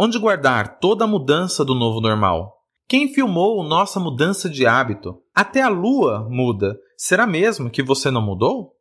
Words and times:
Onde 0.00 0.16
guardar 0.16 0.78
toda 0.78 1.02
a 1.02 1.08
mudança 1.08 1.64
do 1.64 1.74
novo 1.74 2.00
normal? 2.00 2.62
Quem 2.86 3.12
filmou 3.12 3.64
nossa 3.64 3.98
mudança 3.98 4.48
de 4.48 4.64
hábito? 4.64 5.20
Até 5.34 5.60
a 5.60 5.68
lua 5.68 6.24
muda. 6.30 6.78
Será 6.96 7.26
mesmo 7.26 7.68
que 7.68 7.82
você 7.82 8.08
não 8.08 8.22
mudou? 8.22 8.76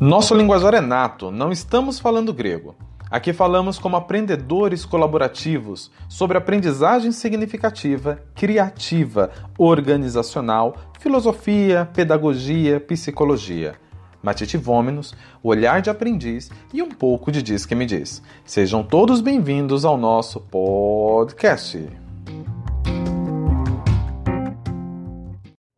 Nosso 0.00 0.36
linguajar 0.36 0.72
é 0.74 0.80
nato, 0.80 1.32
não 1.32 1.50
estamos 1.50 1.98
falando 1.98 2.32
grego. 2.32 2.76
Aqui 3.10 3.32
falamos 3.32 3.76
como 3.76 3.96
aprendedores 3.96 4.84
colaborativos 4.84 5.90
sobre 6.08 6.38
aprendizagem 6.38 7.10
significativa, 7.10 8.22
criativa, 8.36 9.32
organizacional, 9.58 10.76
filosofia, 11.00 11.90
pedagogia, 11.92 12.78
psicologia. 12.78 13.74
O 15.42 15.48
olhar 15.48 15.80
de 15.80 15.90
aprendiz 15.90 16.50
e 16.72 16.82
um 16.82 16.90
pouco 16.90 17.30
de 17.30 17.42
Diz 17.42 17.66
que 17.66 17.74
me 17.74 17.86
diz. 17.86 18.22
Sejam 18.44 18.82
todos 18.82 19.20
bem-vindos 19.20 19.84
ao 19.84 19.96
nosso 19.96 20.40
podcast. 20.40 21.88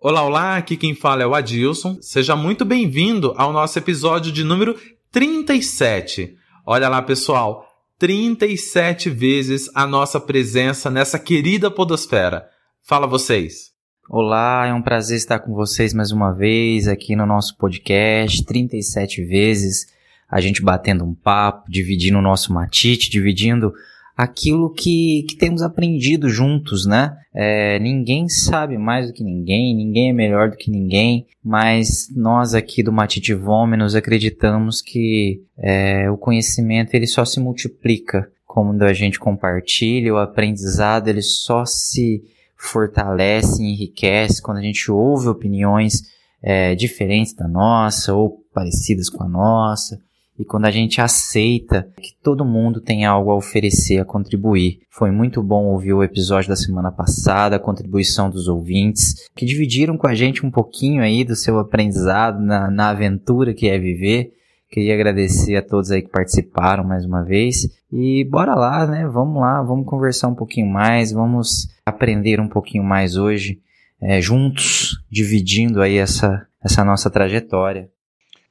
Olá, 0.00 0.23
olá, 0.23 0.56
aqui 0.56 0.77
quem 0.77 0.95
fala 0.95 1.23
é 1.23 1.27
o 1.27 1.34
Adilson. 1.34 1.98
Seja 2.00 2.36
muito 2.36 2.64
bem-vindo 2.64 3.34
ao 3.36 3.53
nosso 3.53 3.78
episódio 3.78 4.33
de 4.33 4.45
número 4.45 4.75
37. 5.11 6.34
Olha 6.64 6.89
lá, 6.89 7.03
pessoal, 7.03 7.67
37 7.98 9.11
vezes 9.11 9.69
a 9.75 9.86
nossa 9.86 10.20
presença 10.20 10.89
nessa 10.89 11.19
querida 11.19 11.70
podosfera. 11.70 12.48
Fala 12.83 13.06
vocês. 13.06 13.78
Olá, 14.11 14.67
é 14.67 14.73
um 14.73 14.81
prazer 14.81 15.19
estar 15.19 15.39
com 15.39 15.53
vocês 15.53 15.92
mais 15.92 16.11
uma 16.11 16.33
vez 16.33 16.89
aqui 16.89 17.14
no 17.14 17.27
nosso 17.27 17.55
podcast, 17.59 18.42
37 18.42 19.23
vezes, 19.23 19.84
a 20.31 20.41
gente 20.41 20.62
batendo 20.62 21.05
um 21.05 21.12
papo, 21.12 21.70
dividindo 21.70 22.17
o 22.17 22.23
nosso 22.23 22.51
matite, 22.51 23.11
dividindo 23.11 23.70
aquilo 24.17 24.73
que, 24.73 25.27
que 25.29 25.36
temos 25.36 25.61
aprendido 25.61 26.27
juntos, 26.31 26.86
né? 26.86 27.19
É, 27.34 27.79
ninguém 27.81 28.31
sabe 28.31 28.79
mais 28.79 29.09
do 29.09 29.12
que 29.12 29.23
ninguém, 29.23 29.77
ninguém 29.77 30.09
é 30.09 30.14
melhor 30.14 30.48
do 30.48 30.56
que 30.56 30.70
ninguém, 30.70 31.27
mas 31.45 32.09
nós 32.17 32.55
aqui 32.55 32.83
do 32.83 32.91
Matite 32.91 33.34
Vômenos 33.34 33.95
acreditamos 33.95 34.81
que 34.81 35.42
é, 35.59 36.11
o 36.11 36.17
conhecimento 36.17 36.95
ele 36.95 37.06
só 37.06 37.27
se 37.27 37.39
multiplica 37.39 38.27
quando 38.47 38.84
a 38.84 38.95
gente 38.95 39.20
compartilha, 39.20 40.14
o 40.14 40.17
aprendizado 40.17 41.09
ele 41.09 41.20
só 41.20 41.67
se 41.67 42.23
fortalece, 42.59 43.62
enriquece 43.62 44.42
quando 44.42 44.59
a 44.59 44.62
gente 44.62 44.91
ouve 44.91 45.28
opiniões 45.28 46.03
é, 46.42 46.75
diferentes 46.75 47.34
da 47.34 47.48
nossa 47.48 48.14
ou 48.14 48.45
parecidas 48.53 49.09
com 49.09 49.23
a 49.23 49.28
nossa 49.28 49.98
e 50.39 50.45
quando 50.45 50.67
a 50.67 50.70
gente 50.70 51.01
aceita 51.01 51.89
que 52.01 52.14
todo 52.23 52.45
mundo 52.45 52.81
tem 52.81 53.05
algo 53.05 53.33
a 53.33 53.36
oferecer, 53.36 53.98
a 53.98 54.05
contribuir. 54.05 54.79
Foi 54.89 55.11
muito 55.11 55.42
bom 55.42 55.64
ouvir 55.64 55.92
o 55.92 56.03
episódio 56.03 56.48
da 56.48 56.55
semana 56.55 56.92
passada, 56.92 57.57
a 57.57 57.61
contribuição 57.61 58.30
dos 58.30 58.46
ouvintes, 58.46 59.29
que 59.35 59.45
dividiram 59.45 59.98
com 59.98 60.07
a 60.07 60.14
gente 60.14 60.46
um 60.46 60.51
pouquinho 60.51 61.02
aí 61.02 61.25
do 61.25 61.35
seu 61.35 61.58
aprendizado 61.58 62.40
na, 62.40 62.70
na 62.70 62.90
aventura 62.90 63.52
que 63.52 63.69
é 63.69 63.79
viver. 63.79 64.33
Queria 64.70 64.95
agradecer 64.95 65.56
a 65.56 65.62
todos 65.62 65.90
aí 65.90 66.02
que 66.02 66.11
participaram 66.11 66.84
mais 66.84 67.05
uma 67.05 67.23
vez. 67.23 67.68
E 67.90 68.24
bora 68.24 68.55
lá, 68.55 68.86
né? 68.86 69.06
Vamos 69.06 69.40
lá, 69.40 69.62
vamos 69.62 69.86
conversar 69.86 70.29
um 70.29 70.34
pouquinho 70.34 70.67
mais, 70.67 71.11
vamos 71.11 71.68
aprender 71.86 72.39
um 72.39 72.48
pouquinho 72.48 72.84
mais 72.84 73.17
hoje, 73.17 73.61
é, 74.01 74.20
juntos, 74.20 75.02
dividindo 75.11 75.80
aí 75.80 75.96
essa, 75.96 76.46
essa 76.62 76.84
nossa 76.84 77.11
trajetória. 77.11 77.90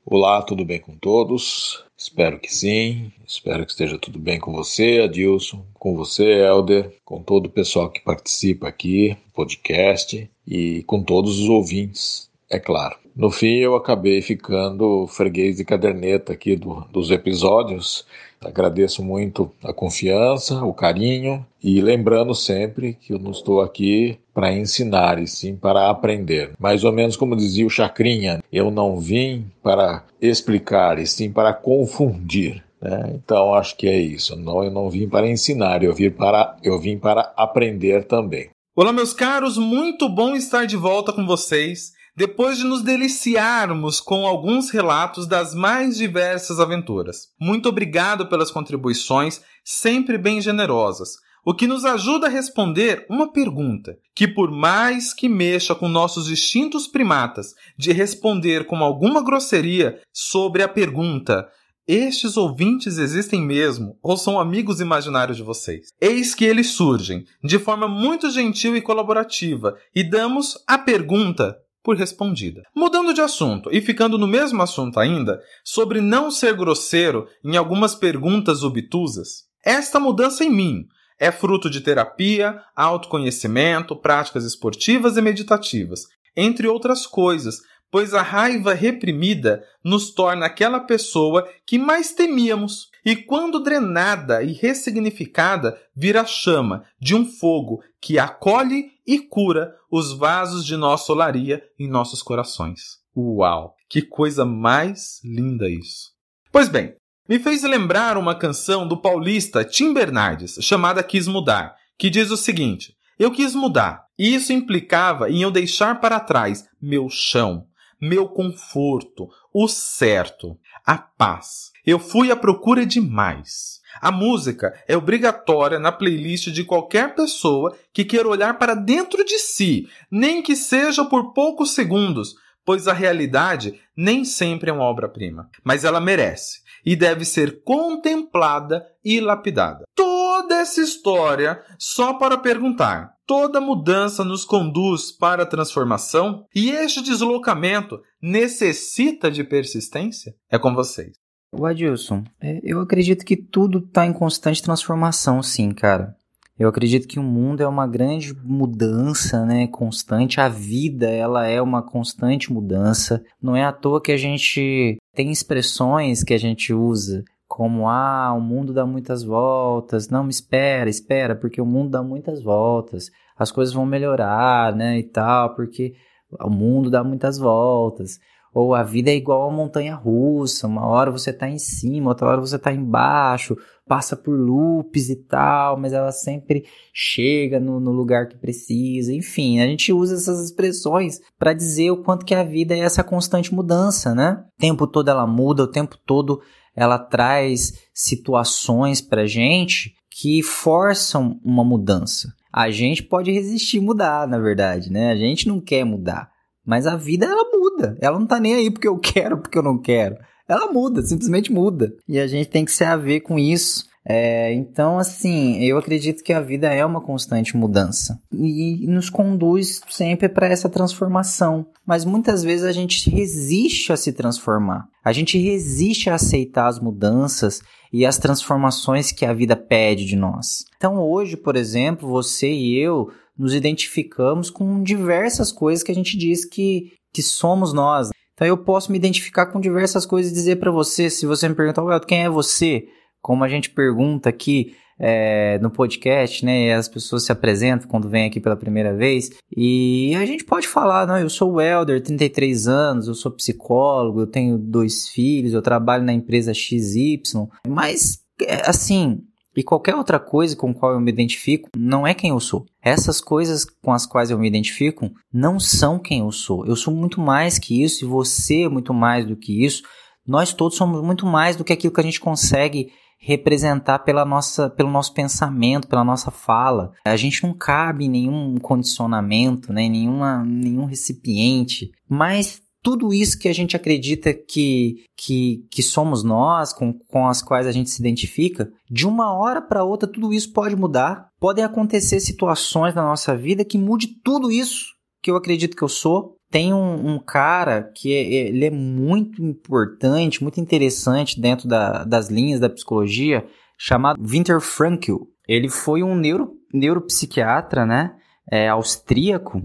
Olá, 0.03 0.41
tudo 0.41 0.65
bem 0.65 0.79
com 0.79 0.95
todos? 0.97 1.83
Espero 1.95 2.39
que 2.39 2.53
sim. 2.53 3.11
Espero 3.27 3.65
que 3.65 3.71
esteja 3.71 3.97
tudo 3.99 4.17
bem 4.17 4.39
com 4.39 4.53
você, 4.53 5.01
Adilson, 5.03 5.65
com 5.73 5.95
você, 5.95 6.23
Helder, 6.23 6.95
com 7.03 7.21
todo 7.21 7.47
o 7.47 7.51
pessoal 7.51 7.89
que 7.89 7.99
participa 8.01 8.67
aqui 8.67 9.17
podcast 9.33 10.29
e 10.47 10.81
com 10.83 11.03
todos 11.03 11.39
os 11.39 11.49
ouvintes, 11.49 12.27
é 12.49 12.57
claro. 12.57 12.95
No 13.17 13.31
fim, 13.31 13.55
eu 13.55 13.75
acabei 13.75 14.21
ficando 14.21 15.07
freguês 15.07 15.57
de 15.57 15.65
caderneta 15.65 16.33
aqui 16.33 16.55
do, 16.55 16.85
dos 16.91 17.09
episódios 17.09 18.05
Agradeço 18.43 19.03
muito 19.03 19.51
a 19.63 19.73
confiança, 19.73 20.63
o 20.63 20.73
carinho 20.73 21.45
e 21.61 21.81
lembrando 21.81 22.35
sempre 22.35 22.93
que 22.93 23.11
eu 23.11 23.19
não 23.19 23.31
estou 23.31 23.61
aqui 23.61 24.19
para 24.33 24.53
ensinar 24.53 25.19
e 25.19 25.27
sim 25.27 25.55
para 25.55 25.89
aprender. 25.89 26.51
Mais 26.59 26.83
ou 26.83 26.91
menos 26.91 27.15
como 27.15 27.35
dizia 27.35 27.65
o 27.65 27.69
Chacrinha, 27.69 28.43
eu 28.53 28.69
não 28.69 28.99
vim 28.99 29.47
para 29.63 30.03
explicar 30.21 30.99
e 30.99 31.07
sim 31.07 31.31
para 31.31 31.51
confundir. 31.51 32.63
Né? 32.79 33.13
Então 33.15 33.55
acho 33.55 33.75
que 33.75 33.87
é 33.87 33.99
isso. 33.99 34.35
Não, 34.35 34.63
eu 34.63 34.71
não 34.71 34.87
vim 34.89 35.09
para 35.09 35.27
ensinar, 35.27 35.83
eu 35.83 35.93
vim 35.93 36.11
para, 36.11 36.55
eu 36.63 36.79
vim 36.79 36.97
para 36.97 37.33
aprender 37.35 38.03
também. 38.05 38.49
Olá, 38.75 38.93
meus 38.93 39.13
caros, 39.13 39.57
muito 39.57 40.07
bom 40.07 40.35
estar 40.35 40.65
de 40.65 40.77
volta 40.77 41.11
com 41.11 41.25
vocês 41.25 41.96
depois 42.17 42.57
de 42.57 42.63
nos 42.63 42.81
deliciarmos 42.81 43.99
com 44.01 44.25
alguns 44.25 44.71
relatos 44.71 45.27
das 45.27 45.53
mais 45.53 45.95
diversas 45.95 46.59
aventuras. 46.59 47.27
Muito 47.39 47.69
obrigado 47.69 48.25
pelas 48.25 48.49
contribuições, 48.49 49.39
sempre 49.63 50.17
bem 50.17 50.41
generosas, 50.41 51.11
o 51.45 51.53
que 51.53 51.67
nos 51.67 51.85
ajuda 51.85 52.25
a 52.25 52.29
responder 52.31 53.05
uma 53.07 53.31
pergunta 53.31 53.95
que, 54.15 54.27
por 54.27 54.49
mais 54.49 55.13
que 55.13 55.29
mexa 55.29 55.75
com 55.75 55.87
nossos 55.87 56.27
instintos 56.27 56.87
primatas 56.87 57.53
de 57.77 57.91
responder 57.91 58.65
com 58.65 58.77
alguma 58.77 59.23
grosseria 59.23 60.01
sobre 60.11 60.63
a 60.63 60.67
pergunta 60.67 61.47
estes 61.87 62.35
ouvintes 62.35 62.97
existem 62.97 63.41
mesmo 63.41 63.97
ou 64.03 64.17
são 64.17 64.39
amigos 64.39 64.81
imaginários 64.81 65.37
de 65.37 65.43
vocês? 65.43 65.87
Eis 66.01 66.33
que 66.33 66.43
eles 66.43 66.71
surgem 66.71 67.23
de 67.43 67.59
forma 67.59 67.87
muito 67.87 68.29
gentil 68.29 68.75
e 68.75 68.81
colaborativa 68.81 69.77
e 69.95 70.03
damos 70.03 70.57
a 70.67 70.77
pergunta 70.79 71.55
por 71.87 71.95
respondida. 71.95 72.63
Mudando 72.75 73.13
de 73.13 73.21
assunto 73.21 73.69
e 73.71 73.79
ficando 73.79 74.17
no 74.17 74.27
mesmo 74.27 74.61
assunto 74.61 74.99
ainda, 74.99 75.41
sobre 75.63 76.01
não 76.01 76.29
ser 76.29 76.53
grosseiro 76.53 77.29
em 77.41 77.55
algumas 77.55 77.95
perguntas 77.95 78.61
obtusas, 78.61 79.45
esta 79.63 79.97
mudança 79.97 80.43
em 80.43 80.49
mim 80.49 80.85
é 81.17 81.31
fruto 81.31 81.69
de 81.69 81.79
terapia, 81.79 82.61
autoconhecimento, 82.75 83.95
práticas 83.95 84.43
esportivas 84.43 85.15
e 85.15 85.21
meditativas, 85.21 86.01
entre 86.35 86.67
outras 86.67 87.07
coisas, 87.07 87.61
pois 87.89 88.13
a 88.13 88.21
raiva 88.21 88.73
reprimida 88.73 89.63
nos 89.81 90.13
torna 90.13 90.45
aquela 90.45 90.81
pessoa 90.81 91.47
que 91.65 91.79
mais 91.79 92.11
temíamos. 92.11 92.89
E 93.05 93.15
quando 93.15 93.63
drenada 93.63 94.43
e 94.43 94.51
ressignificada, 94.51 95.79
vira 95.95 96.25
chama 96.25 96.83
de 96.99 97.15
um 97.15 97.25
fogo 97.25 97.81
que 98.01 98.19
acolhe 98.19 98.91
e 99.05 99.19
cura 99.19 99.75
os 99.89 100.13
vasos 100.13 100.65
de 100.65 100.75
nossa 100.75 101.11
olaria 101.11 101.63
em 101.79 101.87
nossos 101.87 102.21
corações. 102.21 102.99
Uau! 103.15 103.75
Que 103.89 104.01
coisa 104.01 104.45
mais 104.45 105.19
linda 105.23 105.69
isso! 105.69 106.11
Pois 106.51 106.69
bem, 106.69 106.95
me 107.27 107.39
fez 107.39 107.63
lembrar 107.63 108.17
uma 108.17 108.35
canção 108.35 108.87
do 108.87 108.95
paulista 108.95 109.65
Tim 109.65 109.93
Bernardes, 109.93 110.57
chamada 110.61 111.03
Quis 111.03 111.27
Mudar, 111.27 111.75
que 111.97 112.09
diz 112.09 112.31
o 112.31 112.37
seguinte: 112.37 112.95
Eu 113.19 113.31
quis 113.31 113.53
mudar, 113.55 114.05
e 114.17 114.33
isso 114.33 114.53
implicava 114.53 115.29
em 115.29 115.41
eu 115.41 115.51
deixar 115.51 115.99
para 115.99 116.19
trás 116.19 116.65
meu 116.81 117.09
chão, 117.09 117.65
meu 117.99 118.29
conforto, 118.29 119.27
o 119.53 119.67
certo, 119.67 120.57
a 120.85 120.97
paz. 120.97 121.71
Eu 121.85 121.99
fui 121.99 122.31
à 122.31 122.35
procura 122.35 122.85
de 122.85 123.01
mais. 123.01 123.76
A 124.01 124.11
música 124.11 124.73
é 124.87 124.95
obrigatória 124.95 125.79
na 125.79 125.91
playlist 125.91 126.47
de 126.49 126.63
qualquer 126.63 127.15
pessoa 127.15 127.75
que 127.93 128.05
queira 128.05 128.27
olhar 128.27 128.57
para 128.57 128.75
dentro 128.75 129.23
de 129.23 129.39
si, 129.39 129.87
nem 130.11 130.41
que 130.41 130.55
seja 130.55 131.05
por 131.05 131.33
poucos 131.33 131.71
segundos, 131.71 132.35
pois 132.65 132.87
a 132.87 132.93
realidade 132.93 133.79
nem 133.95 134.25
sempre 134.25 134.69
é 134.69 134.73
uma 134.73 134.83
obra-prima, 134.83 135.49
mas 135.63 135.85
ela 135.85 136.01
merece 136.01 136.59
e 136.85 136.95
deve 136.95 137.25
ser 137.25 137.63
contemplada 137.63 138.85
e 139.03 139.19
lapidada. 139.19 139.85
Toda 139.95 140.55
essa 140.55 140.81
história 140.81 141.63
só 141.79 142.13
para 142.13 142.37
perguntar: 142.37 143.13
toda 143.25 143.61
mudança 143.61 144.23
nos 144.23 144.45
conduz 144.45 145.11
para 145.11 145.43
a 145.43 145.45
transformação? 145.45 146.45
E 146.53 146.69
este 146.69 147.01
deslocamento 147.01 148.01
necessita 148.21 149.31
de 149.31 149.43
persistência? 149.43 150.33
É 150.49 150.57
com 150.57 150.73
vocês. 150.73 151.26
O 151.59 151.65
Adilson, 151.65 152.23
é, 152.39 152.59
eu 152.63 152.79
acredito 152.79 153.25
que 153.25 153.35
tudo 153.35 153.79
está 153.79 154.05
em 154.05 154.13
constante 154.13 154.61
transformação, 154.61 155.41
sim, 155.41 155.71
cara. 155.71 156.15
Eu 156.57 156.69
acredito 156.69 157.07
que 157.07 157.19
o 157.19 157.23
mundo 157.23 157.61
é 157.61 157.67
uma 157.67 157.87
grande 157.87 158.31
mudança, 158.43 159.43
né, 159.43 159.67
constante. 159.67 160.39
A 160.39 160.49
vida, 160.49 161.09
ela 161.09 161.47
é 161.47 161.59
uma 161.59 161.81
constante 161.81 162.53
mudança. 162.53 163.23
Não 163.41 163.55
é 163.55 163.63
à 163.63 163.71
toa 163.71 164.01
que 164.01 164.11
a 164.11 164.17
gente 164.17 164.97
tem 165.15 165.31
expressões 165.31 166.23
que 166.23 166.33
a 166.33 166.37
gente 166.37 166.73
usa 166.73 167.23
como 167.47 167.87
ah, 167.89 168.33
o 168.33 168.41
mundo 168.41 168.71
dá 168.71 168.85
muitas 168.85 169.23
voltas. 169.23 170.09
Não, 170.09 170.23
me 170.23 170.29
espera, 170.29 170.89
espera, 170.89 171.35
porque 171.35 171.59
o 171.59 171.65
mundo 171.65 171.89
dá 171.89 172.03
muitas 172.03 172.43
voltas. 172.43 173.09
As 173.35 173.51
coisas 173.51 173.73
vão 173.73 173.85
melhorar, 173.85 174.75
né, 174.75 174.99
e 174.99 175.03
tal, 175.03 175.55
porque 175.55 175.95
o 176.39 176.49
mundo 176.49 176.89
dá 176.91 177.03
muitas 177.03 177.39
voltas. 177.39 178.19
Ou 178.59 178.73
a 178.73 178.81
vida 178.81 179.11
é 179.11 179.15
igual 179.15 179.47
a 179.47 179.53
montanha 179.53 179.93
russa, 179.93 180.65
uma 180.65 180.83
hora 180.83 181.11
você 181.11 181.29
está 181.29 181.47
em 181.47 181.59
cima, 181.59 182.09
outra 182.09 182.27
hora 182.27 182.41
você 182.41 182.55
está 182.55 182.73
embaixo, 182.73 183.55
passa 183.87 184.15
por 184.15 184.35
loops 184.35 185.11
e 185.11 185.15
tal, 185.15 185.79
mas 185.79 185.93
ela 185.93 186.11
sempre 186.11 186.65
chega 186.91 187.59
no, 187.59 187.79
no 187.79 187.91
lugar 187.91 188.27
que 188.27 188.35
precisa. 188.35 189.13
Enfim, 189.13 189.59
a 189.59 189.67
gente 189.67 189.93
usa 189.93 190.15
essas 190.15 190.43
expressões 190.43 191.21
para 191.37 191.53
dizer 191.53 191.91
o 191.91 192.01
quanto 192.01 192.25
que 192.25 192.33
a 192.33 192.43
vida 192.43 192.73
é 192.73 192.79
essa 192.79 193.03
constante 193.03 193.53
mudança, 193.53 194.15
né? 194.15 194.43
O 194.57 194.59
tempo 194.59 194.87
todo 194.87 195.09
ela 195.09 195.27
muda, 195.27 195.61
o 195.61 195.71
tempo 195.71 195.95
todo 196.03 196.41
ela 196.75 196.97
traz 196.97 197.73
situações 197.93 199.01
para 199.01 199.27
gente 199.27 199.93
que 200.09 200.41
forçam 200.41 201.39
uma 201.45 201.63
mudança. 201.63 202.33
A 202.51 202.71
gente 202.71 203.03
pode 203.03 203.31
resistir 203.31 203.79
mudar, 203.79 204.27
na 204.27 204.39
verdade, 204.39 204.91
né? 204.91 205.11
A 205.11 205.15
gente 205.15 205.47
não 205.47 205.61
quer 205.61 205.83
mudar. 205.83 206.35
Mas 206.67 206.85
a 206.85 206.97
vida, 206.97 207.25
ela 207.25 207.49
muda. 207.49 207.97
Ela 208.01 208.19
não 208.19 208.27
tá 208.27 208.41
nem 208.41 208.55
aí 208.55 208.69
porque 208.69 208.87
eu 208.87 208.97
quero, 208.99 209.37
porque 209.37 209.57
eu 209.57 209.63
não 209.63 209.77
quero. 209.77 210.17
Ela 210.47 210.71
muda, 210.71 211.01
simplesmente 211.01 211.51
muda. 211.51 211.93
E 212.07 212.19
a 212.19 212.27
gente 212.27 212.49
tem 212.49 212.65
que 212.65 212.71
se 212.71 212.83
haver 212.83 213.21
com 213.21 213.39
isso. 213.39 213.85
É, 214.09 214.53
então, 214.53 214.97
assim, 214.97 215.61
eu 215.61 215.77
acredito 215.77 216.23
que 216.23 216.31
a 216.31 216.39
vida 216.39 216.67
é 216.67 216.85
uma 216.85 217.01
constante 217.01 217.57
mudança 217.57 218.17
e 218.31 218.87
nos 218.87 219.09
conduz 219.09 219.81
sempre 219.89 220.29
para 220.29 220.47
essa 220.47 220.69
transformação. 220.69 221.67
Mas 221.85 222.05
muitas 222.05 222.41
vezes 222.41 222.65
a 222.65 222.71
gente 222.71 223.09
resiste 223.09 223.91
a 223.91 223.97
se 223.97 224.13
transformar, 224.13 224.87
a 225.03 225.11
gente 225.11 225.37
resiste 225.37 226.09
a 226.09 226.15
aceitar 226.15 226.67
as 226.67 226.79
mudanças 226.79 227.61
e 227.91 228.05
as 228.05 228.17
transformações 228.17 229.11
que 229.11 229.25
a 229.25 229.33
vida 229.33 229.57
pede 229.57 230.05
de 230.05 230.15
nós. 230.15 230.63
Então, 230.77 230.97
hoje, 230.99 231.35
por 231.35 231.57
exemplo, 231.57 232.07
você 232.07 232.49
e 232.49 232.79
eu 232.79 233.09
nos 233.37 233.53
identificamos 233.53 234.49
com 234.49 234.81
diversas 234.81 235.51
coisas 235.51 235.83
que 235.83 235.91
a 235.91 235.95
gente 235.95 236.17
diz 236.17 236.45
que, 236.45 236.93
que 237.13 237.21
somos 237.21 237.73
nós. 237.73 238.09
Então 238.33 238.47
eu 238.47 238.57
posso 238.57 238.91
me 238.91 238.97
identificar 238.97 239.47
com 239.47 239.59
diversas 239.59 240.05
coisas 240.05 240.31
e 240.31 240.35
dizer 240.35 240.57
para 240.57 240.71
você, 240.71 241.09
se 241.09 241.25
você 241.25 241.49
me 241.49 241.55
perguntar, 241.55 241.83
well, 241.83 241.99
quem 241.99 242.23
é 242.23 242.29
você? 242.29 242.87
Como 243.21 243.43
a 243.43 243.49
gente 243.49 243.71
pergunta 243.71 244.29
aqui 244.29 244.75
é, 244.99 245.59
no 245.59 245.69
podcast, 245.69 246.43
né? 246.43 246.73
as 246.73 246.87
pessoas 246.87 247.25
se 247.25 247.31
apresentam 247.31 247.87
quando 247.87 248.09
vêm 248.09 248.25
aqui 248.25 248.39
pela 248.39 248.55
primeira 248.55 248.95
vez. 248.95 249.29
E 249.55 250.13
a 250.15 250.25
gente 250.25 250.43
pode 250.43 250.67
falar, 250.67 251.05
não, 251.07 251.17
eu 251.17 251.29
sou 251.29 251.53
o 251.53 251.61
Elder, 251.61 252.01
33 252.01 252.67
anos, 252.67 253.07
eu 253.07 253.13
sou 253.13 253.31
psicólogo, 253.31 254.21
eu 254.21 254.27
tenho 254.27 254.57
dois 254.57 255.07
filhos, 255.09 255.53
eu 255.53 255.61
trabalho 255.61 256.03
na 256.03 256.13
empresa 256.13 256.53
XY. 256.53 257.21
Mas, 257.67 258.19
é, 258.41 258.69
assim, 258.69 259.21
e 259.57 259.63
qualquer 259.63 259.95
outra 259.95 260.19
coisa 260.19 260.55
com 260.55 260.71
qual 260.71 260.93
eu 260.93 260.99
me 260.99 261.11
identifico 261.11 261.67
não 261.75 262.05
é 262.05 262.13
quem 262.13 262.29
eu 262.29 262.39
sou. 262.39 262.63
Essas 262.79 263.19
coisas 263.19 263.65
com 263.65 263.91
as 263.91 264.05
quais 264.05 264.29
eu 264.29 264.37
me 264.37 264.47
identifico 264.47 265.11
não 265.33 265.59
são 265.59 265.97
quem 265.97 266.19
eu 266.19 266.31
sou. 266.31 266.63
Eu 266.67 266.75
sou 266.75 266.93
muito 266.93 267.19
mais 267.19 267.57
que 267.57 267.81
isso 267.81 268.05
e 268.05 268.07
você 268.07 268.65
é 268.65 268.69
muito 268.69 268.93
mais 268.93 269.25
do 269.25 269.35
que 269.35 269.65
isso. 269.65 269.81
Nós 270.27 270.53
todos 270.53 270.77
somos 270.77 271.01
muito 271.01 271.25
mais 271.25 271.55
do 271.55 271.63
que 271.63 271.73
aquilo 271.73 271.91
que 271.91 271.99
a 271.99 272.03
gente 272.03 272.19
consegue 272.19 272.91
representar 273.19 273.99
pela 273.99 274.23
nossa, 274.23 274.69
pelo 274.69 274.91
nosso 274.91 275.11
pensamento, 275.11 275.87
pela 275.87 276.03
nossa 276.03 276.29
fala. 276.29 276.91
A 277.03 277.17
gente 277.17 277.41
não 277.41 277.51
cabe 277.51 278.05
em 278.05 278.09
nenhum 278.09 278.57
condicionamento, 278.59 279.73
né, 279.73 279.89
nenhuma, 279.89 280.43
nenhum 280.45 280.85
recipiente, 280.85 281.89
mas 282.07 282.61
tudo 282.83 283.13
isso 283.13 283.37
que 283.37 283.47
a 283.47 283.53
gente 283.53 283.75
acredita 283.75 284.33
que, 284.33 285.03
que, 285.15 285.65
que 285.69 285.83
somos 285.83 286.23
nós, 286.23 286.71
com, 286.71 286.93
com 286.93 287.27
as 287.27 287.41
quais 287.41 287.67
a 287.67 287.71
gente 287.71 287.89
se 287.89 288.01
identifica, 288.01 288.71
de 288.89 289.07
uma 289.07 289.33
hora 289.33 289.61
para 289.61 289.83
outra 289.83 290.09
tudo 290.09 290.33
isso 290.33 290.53
pode 290.53 290.75
mudar. 290.75 291.27
Podem 291.39 291.63
acontecer 291.63 292.19
situações 292.19 292.95
na 292.95 293.03
nossa 293.03 293.35
vida 293.35 293.65
que 293.65 293.77
mude 293.77 294.19
tudo 294.23 294.51
isso 294.51 294.85
que 295.21 295.29
eu 295.29 295.35
acredito 295.35 295.75
que 295.75 295.83
eu 295.83 295.89
sou. 295.89 296.35
Tem 296.49 296.73
um, 296.73 297.15
um 297.15 297.19
cara 297.19 297.91
que 297.93 298.13
é, 298.13 298.47
ele 298.47 298.65
é 298.65 298.71
muito 298.71 299.43
importante, 299.43 300.41
muito 300.41 300.61
interessante 300.61 301.41
dentro 301.41 301.67
da, 301.67 302.05
das 302.05 302.29
linhas 302.29 302.59
da 302.59 302.69
psicologia, 302.69 303.45
chamado 303.77 304.17
Winter 304.21 304.61
Frankl. 304.61 305.23
Ele 305.45 305.67
foi 305.67 306.03
um 306.03 306.15
neuro, 306.15 306.53
neuropsiquiatra, 306.73 307.85
né? 307.85 308.15
É, 308.49 308.69
austríaco 308.69 309.61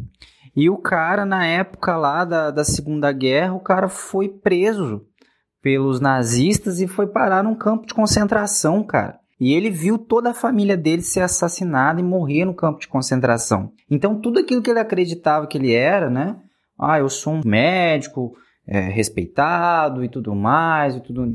e 0.55 0.69
o 0.69 0.77
cara, 0.77 1.25
na 1.25 1.47
época 1.47 1.97
lá 1.97 2.25
da, 2.25 2.51
da 2.51 2.65
Segunda 2.65 3.11
Guerra, 3.11 3.55
o 3.55 3.61
cara 3.61 3.89
foi 3.89 4.29
preso 4.29 5.07
pelos 5.63 6.01
nazistas 6.01 6.81
e 6.81 6.87
foi 6.87 7.07
parar 7.07 7.43
num 7.43 7.55
campo 7.55 7.87
de 7.87 7.95
concentração, 7.95 8.83
cara. 8.83 9.19
E 9.41 9.55
ele 9.55 9.71
viu 9.71 9.99
toda 9.99 10.31
a 10.31 10.35
família 10.35 10.77
dele 10.77 11.03
ser 11.03 11.21
assassinada 11.21 12.01
e 12.01 12.05
morrer 12.05 12.45
no 12.45 12.55
campo 12.55 12.79
de 12.79 12.87
concentração. 12.87 13.73
Então, 13.91 14.21
tudo 14.21 14.39
aquilo 14.39 14.63
que 14.63 14.71
ele 14.71 14.79
acreditava 14.79 15.47
que 15.47 15.59
ele 15.59 15.73
era, 15.73 16.11
né? 16.11 16.37
Ah, 16.79 16.99
eu 16.99 17.09
sou 17.09 17.35
um 17.35 17.41
médico 17.45 18.35
é, 18.67 18.81
respeitado 18.81 20.05
e 20.05 20.09
tudo 20.09 20.35
mais, 20.35 20.97
e 20.97 21.01
tudo. 21.01 21.27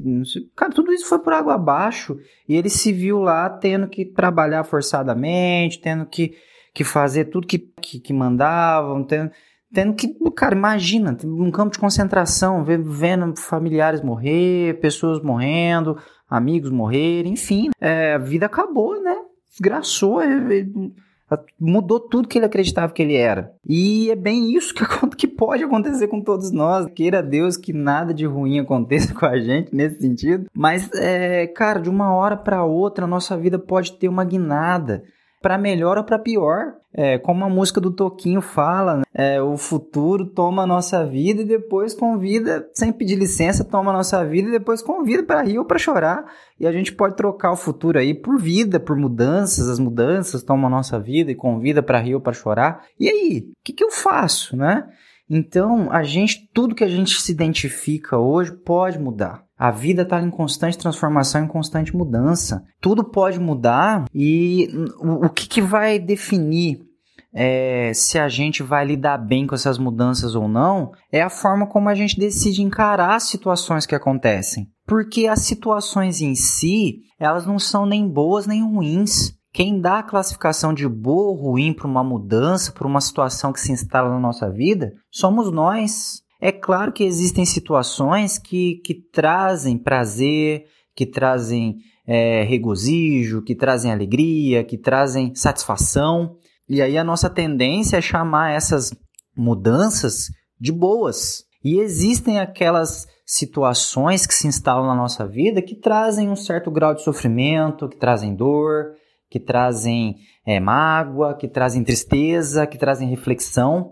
Cara, 0.56 0.72
tudo 0.72 0.94
isso 0.94 1.08
foi 1.08 1.20
por 1.20 1.34
água 1.34 1.56
abaixo. 1.56 2.18
E 2.48 2.56
ele 2.56 2.70
se 2.70 2.94
viu 2.94 3.20
lá 3.20 3.50
tendo 3.50 3.88
que 3.88 4.06
trabalhar 4.06 4.64
forçadamente, 4.64 5.82
tendo 5.82 6.06
que 6.06 6.34
que 6.78 6.84
fazer 6.84 7.26
tudo 7.26 7.48
que, 7.48 7.58
que, 7.58 8.00
que 8.00 8.14
mandavam, 8.14 9.04
tendo, 9.04 9.32
tendo 9.74 9.96
que, 9.96 10.16
cara, 10.36 10.56
imagina, 10.56 11.18
um 11.24 11.50
campo 11.50 11.72
de 11.72 11.80
concentração, 11.80 12.64
vendo 12.64 13.36
familiares 13.36 14.00
morrer, 14.04 14.80
pessoas 14.80 15.20
morrendo, 15.20 15.98
amigos 16.30 16.70
morrerem, 16.70 17.34
enfim, 17.34 17.72
é, 17.82 18.14
a 18.14 18.20
vida 18.20 18.46
acabou, 18.46 19.02
né? 19.02 19.16
Desgraçou, 19.50 20.22
é, 20.22 20.28
é, 20.30 21.40
mudou 21.60 22.00
tudo 22.00 22.28
que 22.28 22.38
ele 22.38 22.46
acreditava 22.46 22.94
que 22.94 23.02
ele 23.02 23.16
era. 23.16 23.52
E 23.68 24.12
é 24.12 24.16
bem 24.16 24.56
isso 24.56 24.72
que, 24.72 24.86
que 25.18 25.28
pode 25.28 25.64
acontecer 25.64 26.08
com 26.08 26.22
todos 26.22 26.52
nós. 26.52 26.86
Queira 26.94 27.24
Deus 27.24 27.58
que 27.58 27.74
nada 27.74 28.14
de 28.14 28.28
ruim 28.28 28.60
aconteça 28.60 29.12
com 29.18 29.26
a 29.26 29.40
gente 29.40 29.76
nesse 29.76 30.00
sentido. 30.00 30.46
Mas, 30.54 30.88
é, 30.94 31.48
cara, 31.48 31.80
de 31.80 31.90
uma 31.90 32.14
hora 32.14 32.38
para 32.38 32.64
outra, 32.64 33.06
a 33.06 33.08
nossa 33.08 33.36
vida 33.36 33.58
pode 33.58 33.94
ter 33.94 34.08
uma 34.08 34.24
guinada 34.24 35.02
para 35.42 35.58
melhor 35.58 35.98
ou 35.98 36.04
para 36.04 36.20
pior. 36.20 36.74
É, 36.94 37.18
como 37.20 37.46
a 37.46 37.50
música 37.50 37.80
do 37.80 37.92
Toquinho 37.92 38.42
fala, 38.42 38.98
né? 38.98 39.04
é, 39.14 39.42
o 39.42 39.56
futuro 39.56 40.26
toma 40.26 40.64
a 40.64 40.68
nossa 40.68 41.06
vida 41.06 41.42
e 41.42 41.46
depois 41.46 41.94
convida, 41.94 42.68
sem 42.74 42.92
pedir 42.92 43.16
licença, 43.16 43.64
toma 43.64 43.92
a 43.92 43.94
nossa 43.94 44.26
vida 44.26 44.50
e 44.50 44.52
depois 44.52 44.82
convida 44.82 45.22
para 45.22 45.44
rir 45.44 45.60
ou 45.60 45.66
para 45.66 45.78
chorar. 45.78 46.26
E 46.60 46.66
a 46.66 46.72
gente 46.72 46.92
pode 46.92 47.16
trocar 47.16 47.52
o 47.52 47.56
futuro 47.56 48.00
aí 48.00 48.14
por 48.14 48.40
vida, 48.40 48.80
por 48.80 48.96
mudanças. 48.96 49.70
As 49.70 49.80
mudanças 49.80 50.42
tomam 50.42 50.68
a 50.68 50.72
nossa 50.72 51.00
vida 51.00 51.32
e 51.32 51.36
convida 51.36 51.84
para 51.84 52.00
rir 52.00 52.16
ou 52.16 52.22
para 52.22 52.34
chorar. 52.34 52.86
E 53.00 53.08
aí, 53.08 53.48
o 53.52 53.64
que, 53.64 53.74
que 53.74 53.84
eu 53.84 53.92
faço, 53.92 54.58
né? 54.58 54.88
Então, 55.30 55.92
a 55.92 56.04
gente, 56.04 56.50
tudo 56.54 56.74
que 56.74 56.84
a 56.84 56.88
gente 56.88 57.20
se 57.22 57.32
identifica 57.32 58.18
hoje 58.18 58.52
pode 58.52 58.98
mudar. 58.98 59.47
A 59.58 59.72
vida 59.72 60.04
está 60.04 60.22
em 60.22 60.30
constante 60.30 60.78
transformação, 60.78 61.44
em 61.44 61.48
constante 61.48 61.96
mudança. 61.96 62.64
Tudo 62.80 63.04
pode 63.04 63.40
mudar 63.40 64.06
e 64.14 64.70
o, 65.00 65.30
que, 65.30 65.48
que 65.48 65.62
vai 65.62 65.98
definir 65.98 66.88
é, 67.34 67.92
se 67.94 68.18
a 68.18 68.30
gente 68.30 68.64
vai 68.64 68.86
lidar 68.86 69.18
bem 69.18 69.46
com 69.46 69.56
essas 69.56 69.78
mudanças 69.78 70.36
ou 70.36 70.48
não 70.48 70.92
é 71.12 71.22
a 71.22 71.30
forma 71.30 71.68
como 71.68 71.90
a 71.90 71.96
gente 71.96 72.20
decide 72.20 72.62
encarar 72.62 73.16
as 73.16 73.24
situações 73.24 73.86
que 73.86 73.96
acontecem. 73.96 74.68
Porque 74.86 75.28
as 75.28 75.42
situações 75.42 76.22
em 76.22 76.36
si, 76.36 77.02
elas 77.20 77.46
não 77.46 77.60
são 77.60 77.86
nem 77.86 78.08
boas 78.08 78.48
nem 78.48 78.64
ruins. 78.64 79.34
Quem 79.54 79.82
dá 79.82 80.00
a 80.00 80.04
classificação 80.04 80.74
de 80.74 80.88
boa 80.88 81.30
ou 81.30 81.36
ruim 81.36 81.74
para 81.74 81.88
uma 81.88 82.04
mudança, 82.04 82.72
para 82.72 82.88
uma 82.88 83.02
situação 83.02 83.52
que 83.52 83.60
se 83.60 83.72
instala 83.72 84.10
na 84.10 84.20
nossa 84.20 84.50
vida, 84.50 84.94
somos 85.12 85.52
nós. 85.52 86.22
É 86.40 86.52
claro 86.52 86.92
que 86.92 87.04
existem 87.04 87.46
situações 87.46 88.38
que, 88.38 88.82
que 88.86 88.94
trazem 88.94 89.78
prazer, 89.78 90.66
que 90.96 91.06
trazem 91.06 91.78
é, 92.06 92.44
regozijo, 92.44 93.44
que 93.44 93.56
trazem 93.56 93.92
alegria, 93.92 94.64
que 94.64 94.78
trazem 94.78 95.34
satisfação. 95.36 96.36
E 96.70 96.82
aí 96.82 96.98
a 96.98 97.04
nossa 97.04 97.30
tendência 97.30 97.98
é 97.98 98.02
chamar 98.02 98.52
essas 98.52 98.92
mudanças 99.36 100.28
de 100.60 100.72
boas. 100.72 101.44
E 101.64 101.80
existem 101.80 102.40
aquelas 102.40 103.06
situações 103.26 104.26
que 104.26 104.34
se 104.34 104.48
instalam 104.48 104.88
na 104.88 104.96
nossa 104.96 105.28
vida 105.28 105.62
que 105.62 105.76
trazem 105.76 106.30
um 106.30 106.36
certo 106.36 106.72
grau 106.72 106.94
de 106.94 107.04
sofrimento, 107.04 107.90
que 107.90 107.98
trazem 107.98 108.34
dor, 108.34 108.94
que 109.30 109.40
trazem 109.40 110.16
é, 110.46 110.60
mágoa, 110.60 111.36
que 111.36 111.48
trazem 111.48 111.84
tristeza, 111.84 112.66
que 112.66 112.78
trazem 112.78 113.10
reflexão. 113.10 113.92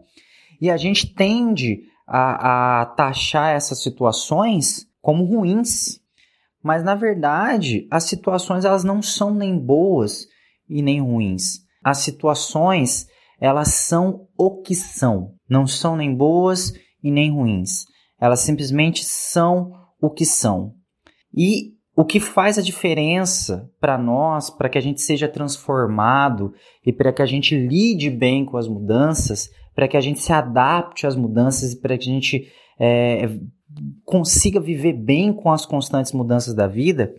E 0.61 0.69
a 0.69 0.77
gente 0.77 1.13
tende 1.13 1.81
a, 2.07 2.81
a 2.81 2.85
taxar 2.85 3.55
essas 3.55 3.81
situações 3.81 4.87
como 5.01 5.25
ruins. 5.25 5.99
Mas 6.63 6.83
na 6.83 6.95
verdade, 6.95 7.87
as 7.91 8.05
situações 8.05 8.65
elas 8.65 8.83
não 8.83 9.01
são 9.01 9.33
nem 9.33 9.57
boas 9.57 10.27
e 10.67 10.81
nem 10.81 11.01
ruins. 11.01 11.59
As 11.83 11.99
situações 11.99 13.07
elas 13.39 13.69
são 13.73 14.27
o 14.37 14.61
que 14.61 14.73
são, 14.73 15.33
não 15.49 15.67
são 15.67 15.95
nem 15.95 16.15
boas 16.15 16.73
e 17.03 17.11
nem 17.11 17.31
ruins. 17.31 17.85
Elas 18.19 18.39
simplesmente 18.39 19.03
são 19.03 19.71
o 20.01 20.09
que 20.09 20.25
são. 20.25 20.73
E 21.33 21.75
o 21.95 22.03
que 22.03 22.19
faz 22.19 22.57
a 22.57 22.61
diferença 22.61 23.69
para 23.79 23.97
nós, 23.97 24.49
para 24.49 24.67
que 24.67 24.77
a 24.77 24.81
gente 24.81 25.01
seja 25.01 25.27
transformado 25.27 26.53
e 26.85 26.91
para 26.91 27.13
que 27.13 27.21
a 27.21 27.25
gente 27.25 27.55
lide 27.55 28.09
bem 28.09 28.45
com 28.45 28.57
as 28.57 28.67
mudanças, 28.67 29.49
para 29.75 29.87
que 29.87 29.97
a 29.97 30.01
gente 30.01 30.21
se 30.21 30.31
adapte 30.31 31.05
às 31.05 31.15
mudanças 31.15 31.73
e 31.73 31.81
para 31.81 31.97
que 31.97 32.09
a 32.09 32.13
gente 32.13 32.51
é, 32.79 33.29
consiga 34.03 34.59
viver 34.59 34.93
bem 34.93 35.33
com 35.33 35.51
as 35.51 35.65
constantes 35.65 36.13
mudanças 36.13 36.53
da 36.53 36.65
vida, 36.65 37.13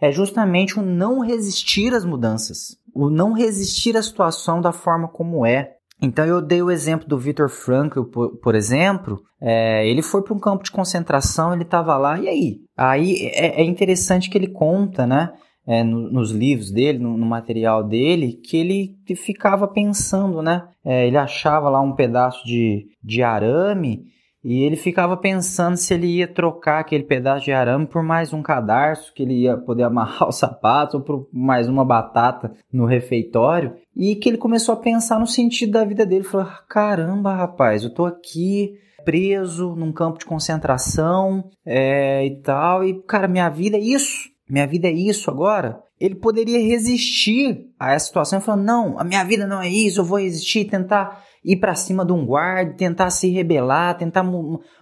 é 0.00 0.10
justamente 0.10 0.78
o 0.78 0.82
não 0.82 1.20
resistir 1.20 1.92
às 1.92 2.04
mudanças, 2.04 2.78
o 2.94 3.10
não 3.10 3.32
resistir 3.32 3.96
à 3.96 4.02
situação 4.02 4.60
da 4.60 4.72
forma 4.72 5.06
como 5.06 5.44
é. 5.44 5.74
Então 6.02 6.24
eu 6.24 6.40
dei 6.40 6.62
o 6.62 6.70
exemplo 6.70 7.06
do 7.06 7.18
Viktor 7.18 7.50
Frankl, 7.50 8.04
por, 8.04 8.36
por 8.38 8.54
exemplo. 8.54 9.22
É, 9.38 9.86
ele 9.86 10.00
foi 10.00 10.22
para 10.22 10.32
um 10.32 10.38
campo 10.38 10.64
de 10.64 10.70
concentração, 10.70 11.52
ele 11.52 11.62
estava 11.62 11.96
lá, 11.98 12.18
e 12.18 12.28
aí? 12.28 12.60
Aí 12.74 13.26
é, 13.34 13.60
é, 13.60 13.64
interessante 13.64 14.30
que 14.30 14.38
ele 14.38 14.48
conta, 14.48 15.06
né? 15.06 15.30
É, 15.66 15.84
no, 15.84 16.10
nos 16.10 16.32
livros 16.32 16.70
dele, 16.70 16.98
no, 16.98 17.16
no, 17.16 17.26
material 17.26 17.84
dele, 17.84 18.32
que 18.32 18.56
ele 18.56 18.96
ficava 19.14 19.68
pensando, 19.68 20.42
né? 20.42 20.66
É, 20.84 21.06
ele 21.06 21.16
achava 21.16 21.68
lá 21.68 21.80
um 21.80 21.94
pedaço 21.94 22.44
de, 22.46 22.86
de 23.04 23.22
arame 23.22 24.04
e 24.42 24.62
ele 24.62 24.76
ficava 24.76 25.18
pensando 25.18 25.76
se 25.76 25.92
ele 25.92 26.06
ia 26.06 26.26
trocar 26.26 26.80
aquele 26.80 27.04
pedaço 27.04 27.44
de 27.44 27.52
arame 27.52 27.86
por 27.86 28.02
mais 28.02 28.32
um 28.32 28.42
cadarço, 28.42 29.12
que 29.12 29.22
ele 29.22 29.42
ia 29.42 29.56
poder 29.56 29.82
amarrar 29.84 30.28
o 30.28 30.32
sapato, 30.32 30.96
ou 30.96 31.02
por 31.02 31.28
mais 31.32 31.68
uma 31.68 31.84
batata 31.84 32.52
no 32.72 32.86
refeitório. 32.86 33.74
E 33.94 34.16
que 34.16 34.28
ele 34.28 34.38
começou 34.38 34.74
a 34.74 34.78
pensar 34.78 35.18
no 35.20 35.26
sentido 35.26 35.72
da 35.72 35.84
vida 35.84 36.06
dele. 36.06 36.24
Falou: 36.24 36.46
caramba, 36.68 37.34
rapaz, 37.34 37.84
eu 37.84 37.92
tô 37.92 38.06
aqui 38.06 38.72
preso 39.04 39.74
num 39.76 39.92
campo 39.92 40.18
de 40.18 40.24
concentração 40.24 41.50
é, 41.64 42.24
e 42.24 42.40
tal. 42.40 42.82
E, 42.82 43.02
cara, 43.02 43.28
minha 43.28 43.48
vida 43.50 43.76
é 43.76 43.80
isso. 43.80 44.30
Minha 44.50 44.66
vida 44.66 44.88
é 44.88 44.92
isso 44.92 45.30
agora. 45.30 45.80
Ele 45.98 46.14
poderia 46.14 46.58
resistir 46.58 47.68
a 47.78 47.92
essa 47.92 48.06
situação 48.06 48.38
e 48.38 48.42
falar: 48.42 48.62
não, 48.62 48.98
a 48.98 49.04
minha 49.04 49.22
vida 49.24 49.46
não 49.46 49.60
é 49.60 49.68
isso, 49.68 50.00
eu 50.00 50.04
vou 50.04 50.18
resistir, 50.18 50.64
tentar 50.64 51.22
ir 51.44 51.56
para 51.56 51.74
cima 51.74 52.04
de 52.04 52.12
um 52.12 52.26
guarda, 52.26 52.74
tentar 52.74 53.10
se 53.10 53.30
rebelar, 53.30 53.96
tentar 53.96 54.24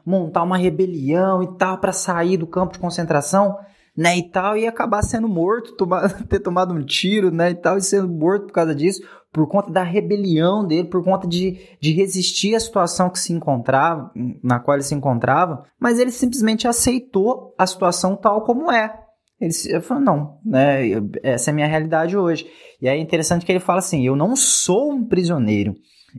montar 0.05 0.43
uma 0.43 0.57
rebelião 0.57 1.43
e 1.43 1.57
tal 1.57 1.79
para 1.79 1.93
sair 1.93 2.37
do 2.37 2.47
campo 2.47 2.73
de 2.73 2.79
concentração, 2.79 3.57
né, 3.97 4.17
e 4.17 4.31
tal, 4.31 4.57
e 4.57 4.67
acabar 4.67 5.03
sendo 5.03 5.29
morto, 5.29 5.77
tomar, 5.77 6.09
ter 6.27 6.41
tomado 6.41 6.73
um 6.73 6.85
tiro, 6.85 7.31
né, 7.31 7.51
e 7.51 7.55
tal, 7.55 7.77
e 7.77 7.83
sendo 7.83 8.09
morto 8.09 8.47
por 8.47 8.53
causa 8.53 8.75
disso, 8.75 9.03
por 9.33 9.49
conta 9.49 9.71
da 9.71 9.83
rebelião 9.83 10.65
dele, 10.65 10.89
por 10.89 11.03
conta 11.05 11.27
de, 11.27 11.59
de 11.81 11.93
resistir 11.93 12.55
à 12.55 12.61
situação 12.61 13.11
que 13.11 13.19
se 13.19 13.33
encontrava, 13.33 14.11
na 14.43 14.59
qual 14.59 14.77
ele 14.77 14.85
se 14.85 14.95
encontrava, 14.95 15.65
mas 15.81 15.99
ele 15.99 16.11
simplesmente 16.11 16.67
aceitou 16.67 17.55
a 17.59 17.67
situação 17.67 18.17
tal 18.17 18.43
como 18.43 18.71
é. 18.71 19.08
Ele 19.40 19.80
falou, 19.80 20.02
não, 20.02 20.38
né, 20.45 20.83
essa 21.23 21.50
é 21.50 21.52
a 21.52 21.54
minha 21.54 21.66
realidade 21.66 22.16
hoje. 22.16 22.47
E 22.80 22.88
aí 22.88 22.99
é 22.99 23.02
interessante 23.02 23.47
que 23.47 23.52
ele 23.52 23.61
fala 23.61 23.78
assim, 23.78 24.04
eu 24.04 24.16
não 24.16 24.35
sou 24.35 24.92
um 24.92 25.04
prisioneiro, 25.04 25.75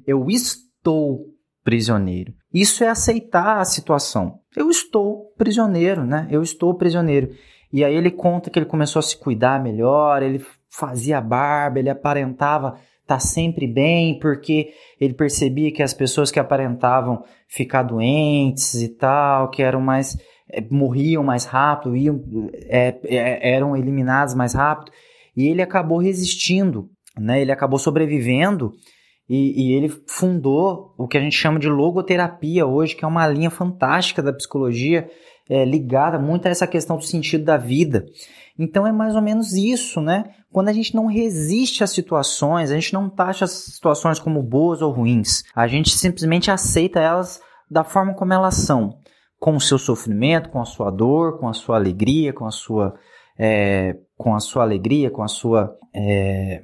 eu 0.07 0.27
estou 0.29 1.25
prisioneiro. 1.63 2.33
Isso 2.53 2.83
é 2.83 2.88
aceitar 2.88 3.59
a 3.59 3.65
situação. 3.65 4.39
Eu 4.55 4.69
estou 4.69 5.33
prisioneiro, 5.38 6.05
né? 6.05 6.27
Eu 6.31 6.41
estou 6.41 6.73
prisioneiro. 6.73 7.29
E 7.71 7.83
aí 7.83 7.95
ele 7.95 8.09
conta 8.09 8.49
que 8.49 8.57
ele 8.57 8.65
começou 8.65 8.99
a 8.99 9.03
se 9.03 9.17
cuidar 9.17 9.61
melhor, 9.61 10.23
ele 10.23 10.43
fazia 10.69 11.21
barba, 11.21 11.79
ele 11.79 11.89
aparentava 11.89 12.79
estar 13.01 13.15
tá 13.15 13.19
sempre 13.19 13.67
bem, 13.67 14.17
porque 14.19 14.71
ele 14.99 15.13
percebia 15.13 15.71
que 15.71 15.83
as 15.83 15.93
pessoas 15.93 16.31
que 16.31 16.39
aparentavam 16.39 17.23
ficar 17.47 17.83
doentes 17.83 18.75
e 18.75 18.89
tal, 18.89 19.49
que 19.49 19.61
eram 19.61 19.81
mais 19.81 20.17
morriam 20.70 21.24
mais 21.24 21.46
rápido, 21.46 21.96
iam, 21.96 22.24
é, 22.68 22.96
é, 23.03 23.53
eram 23.53 23.75
eliminados 23.75 24.34
mais 24.34 24.53
rápido, 24.53 24.91
e 25.36 25.48
ele 25.48 25.62
acabou 25.62 26.00
resistindo, 26.00 26.89
né? 27.18 27.41
Ele 27.41 27.51
acabou 27.51 27.79
sobrevivendo 27.79 28.72
e, 29.29 29.70
e, 29.70 29.74
ele 29.74 29.89
fundou 30.08 30.94
o 30.98 31.08
que 31.08 31.18
a 31.18 31.22
gente 31.22 31.36
chama 31.36 31.60
de 31.60 31.70
logoterapia 31.70 32.65
hoje, 32.65 32.96
que 32.96 33.06
é 33.06 33.08
uma 33.08 33.27
linha 33.27 33.51
fantástica 33.51 34.24
da 34.24 34.34
psicologia 34.34 35.08
é, 35.48 35.63
ligada 35.63 36.18
muito 36.18 36.48
a 36.48 36.50
essa 36.50 36.68
questão 36.68 36.98
do 36.98 37.03
sentido 37.03 37.44
da 37.44 37.56
vida. 37.56 38.06
Então 38.58 38.86
é 38.86 38.91
mais 38.91 39.15
ou 39.15 39.22
menos 39.22 39.53
isso, 39.53 40.01
né? 40.01 40.25
Quando 40.51 40.70
a 40.70 40.74
gente 40.74 40.96
não 40.96 41.06
resiste 41.06 41.84
às 41.84 41.91
situações, 41.91 42.72
a 42.72 42.75
gente 42.75 42.94
não 42.94 43.10
taxa 43.10 43.46
as 43.46 43.51
situações 43.51 44.20
como 44.20 44.41
boas 44.41 44.82
ou 44.82 44.91
ruins, 44.91 45.44
a 45.56 45.68
gente 45.68 45.91
simplesmente 45.91 46.50
aceita 46.50 47.00
elas 47.00 47.39
da 47.70 47.84
forma 47.84 48.15
como 48.15 48.34
elas 48.34 48.56
são, 48.56 48.98
com 49.39 49.55
o 49.55 49.62
seu 49.62 49.77
sofrimento, 49.77 50.50
com 50.50 50.62
a 50.62 50.65
sua 50.65 50.91
dor, 50.91 51.39
com 51.39 51.48
a 51.48 51.53
sua 51.53 51.77
alegria, 51.77 52.34
com 52.34 52.46
a 52.46 52.51
sua 52.51 52.93
é, 53.38 53.96
com 54.17 54.36
a 54.36 54.39
sua 54.41 54.63
alegria, 54.63 55.10
com 55.10 55.24
a 55.24 55.27
sua 55.29 55.74
é, 55.96 56.63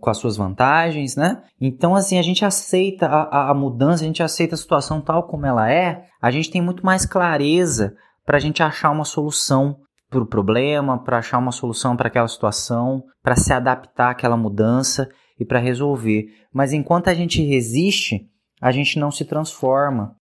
com 0.00 0.10
as 0.10 0.18
suas 0.18 0.36
vantagens, 0.36 1.16
né? 1.16 1.42
Então, 1.60 1.94
assim, 1.94 2.18
a 2.18 2.22
gente 2.22 2.44
aceita 2.44 3.06
a, 3.06 3.50
a, 3.50 3.54
mudança, 3.54 4.02
a 4.02 4.06
gente 4.06 4.22
aceita 4.22 4.54
a 4.54 4.58
situação 4.58 5.00
tal 5.00 5.22
como 5.22 5.46
ela 5.46 5.70
é, 5.70 6.04
a 6.20 6.30
gente 6.30 6.50
tem 6.50 6.60
muito 6.60 6.84
mais 6.84 7.06
clareza 7.06 7.94
para 8.24 8.36
a 8.36 8.40
gente 8.40 8.62
achar 8.62 8.90
uma 8.90 9.04
solução 9.04 9.78
para 10.10 10.20
o 10.20 10.26
problema, 10.26 11.02
para 11.02 11.18
achar 11.18 11.38
uma 11.38 11.52
solução 11.52 11.96
para 11.96 12.08
aquela 12.08 12.28
situação, 12.28 13.04
para 13.22 13.36
se 13.36 13.52
adaptar 13.52 14.10
àquela 14.10 14.36
mudança 14.36 15.08
e 15.38 15.44
para 15.44 15.60
resolver. 15.60 16.26
Mas 16.52 16.72
enquanto 16.72 17.08
a 17.08 17.14
gente 17.14 17.42
resiste, 17.42 18.26
a 18.60 18.72
gente 18.72 18.98
não 18.98 19.10
se 19.10 19.24
transforma. 19.24 20.16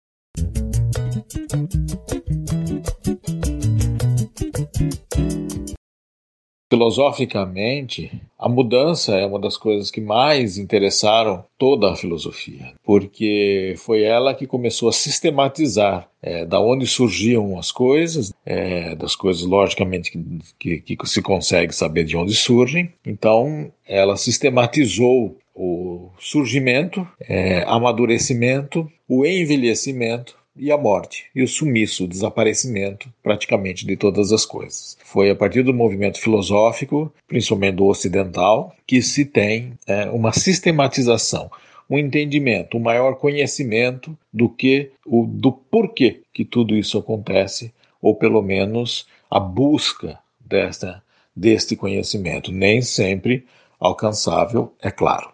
Filosoficamente, 6.74 8.10
a 8.36 8.48
mudança 8.48 9.14
é 9.14 9.24
uma 9.24 9.38
das 9.38 9.56
coisas 9.56 9.92
que 9.92 10.00
mais 10.00 10.58
interessaram 10.58 11.44
toda 11.56 11.92
a 11.92 11.94
filosofia, 11.94 12.72
porque 12.82 13.74
foi 13.78 14.02
ela 14.02 14.34
que 14.34 14.44
começou 14.44 14.88
a 14.88 14.92
sistematizar 14.92 16.08
é, 16.20 16.44
da 16.44 16.60
onde 16.60 16.84
surgiam 16.84 17.56
as 17.56 17.70
coisas, 17.70 18.32
é, 18.44 18.96
das 18.96 19.14
coisas 19.14 19.44
logicamente 19.44 20.10
que, 20.58 20.80
que, 20.80 20.96
que 20.96 21.08
se 21.08 21.22
consegue 21.22 21.72
saber 21.72 22.02
de 22.02 22.16
onde 22.16 22.34
surgem. 22.34 22.92
Então, 23.06 23.72
ela 23.86 24.16
sistematizou 24.16 25.38
o 25.54 26.10
surgimento, 26.18 27.06
é, 27.20 27.62
amadurecimento, 27.68 28.90
o 29.08 29.24
envelhecimento 29.24 30.36
e 30.56 30.70
a 30.70 30.78
morte, 30.78 31.26
e 31.34 31.42
o 31.42 31.48
sumiço, 31.48 32.04
o 32.04 32.08
desaparecimento 32.08 33.12
praticamente 33.22 33.84
de 33.84 33.96
todas 33.96 34.32
as 34.32 34.46
coisas. 34.46 34.96
Foi 35.04 35.30
a 35.30 35.34
partir 35.34 35.62
do 35.62 35.74
movimento 35.74 36.20
filosófico, 36.20 37.12
principalmente 37.26 37.76
do 37.76 37.86
ocidental, 37.86 38.74
que 38.86 39.02
se 39.02 39.24
tem 39.24 39.72
é, 39.86 40.04
uma 40.10 40.32
sistematização, 40.32 41.50
um 41.90 41.98
entendimento, 41.98 42.76
um 42.76 42.80
maior 42.80 43.16
conhecimento 43.16 44.16
do 44.32 44.48
que 44.48 44.90
o 45.04 45.26
do 45.26 45.52
porquê 45.52 46.22
que 46.32 46.44
tudo 46.44 46.76
isso 46.76 46.96
acontece, 46.98 47.72
ou 48.00 48.14
pelo 48.14 48.40
menos 48.40 49.06
a 49.30 49.40
busca 49.40 50.18
desta, 50.38 51.02
deste 51.34 51.74
conhecimento, 51.74 52.52
nem 52.52 52.80
sempre 52.80 53.44
alcançável, 53.78 54.72
é 54.80 54.90
claro. 54.90 55.33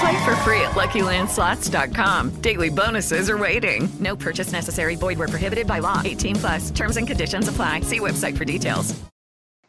Play 0.00 0.24
for 0.24 0.36
free 0.44 0.60
at 0.60 0.74
LuckyLandSlots.com. 0.74 2.40
Daily 2.40 2.70
bonuses 2.70 3.30
are 3.30 3.38
waiting. 3.38 3.88
No 3.98 4.14
purchase 4.16 4.52
necessary. 4.52 4.96
Void 4.96 5.18
where 5.18 5.28
prohibited 5.28 5.66
by 5.66 5.80
law. 5.80 6.02
18 6.04 6.36
plus. 6.36 6.70
Terms 6.70 6.96
and 6.96 7.06
conditions 7.06 7.48
apply. 7.48 7.80
See 7.82 8.00
website 8.00 8.36
for 8.36 8.44
details. 8.44 8.94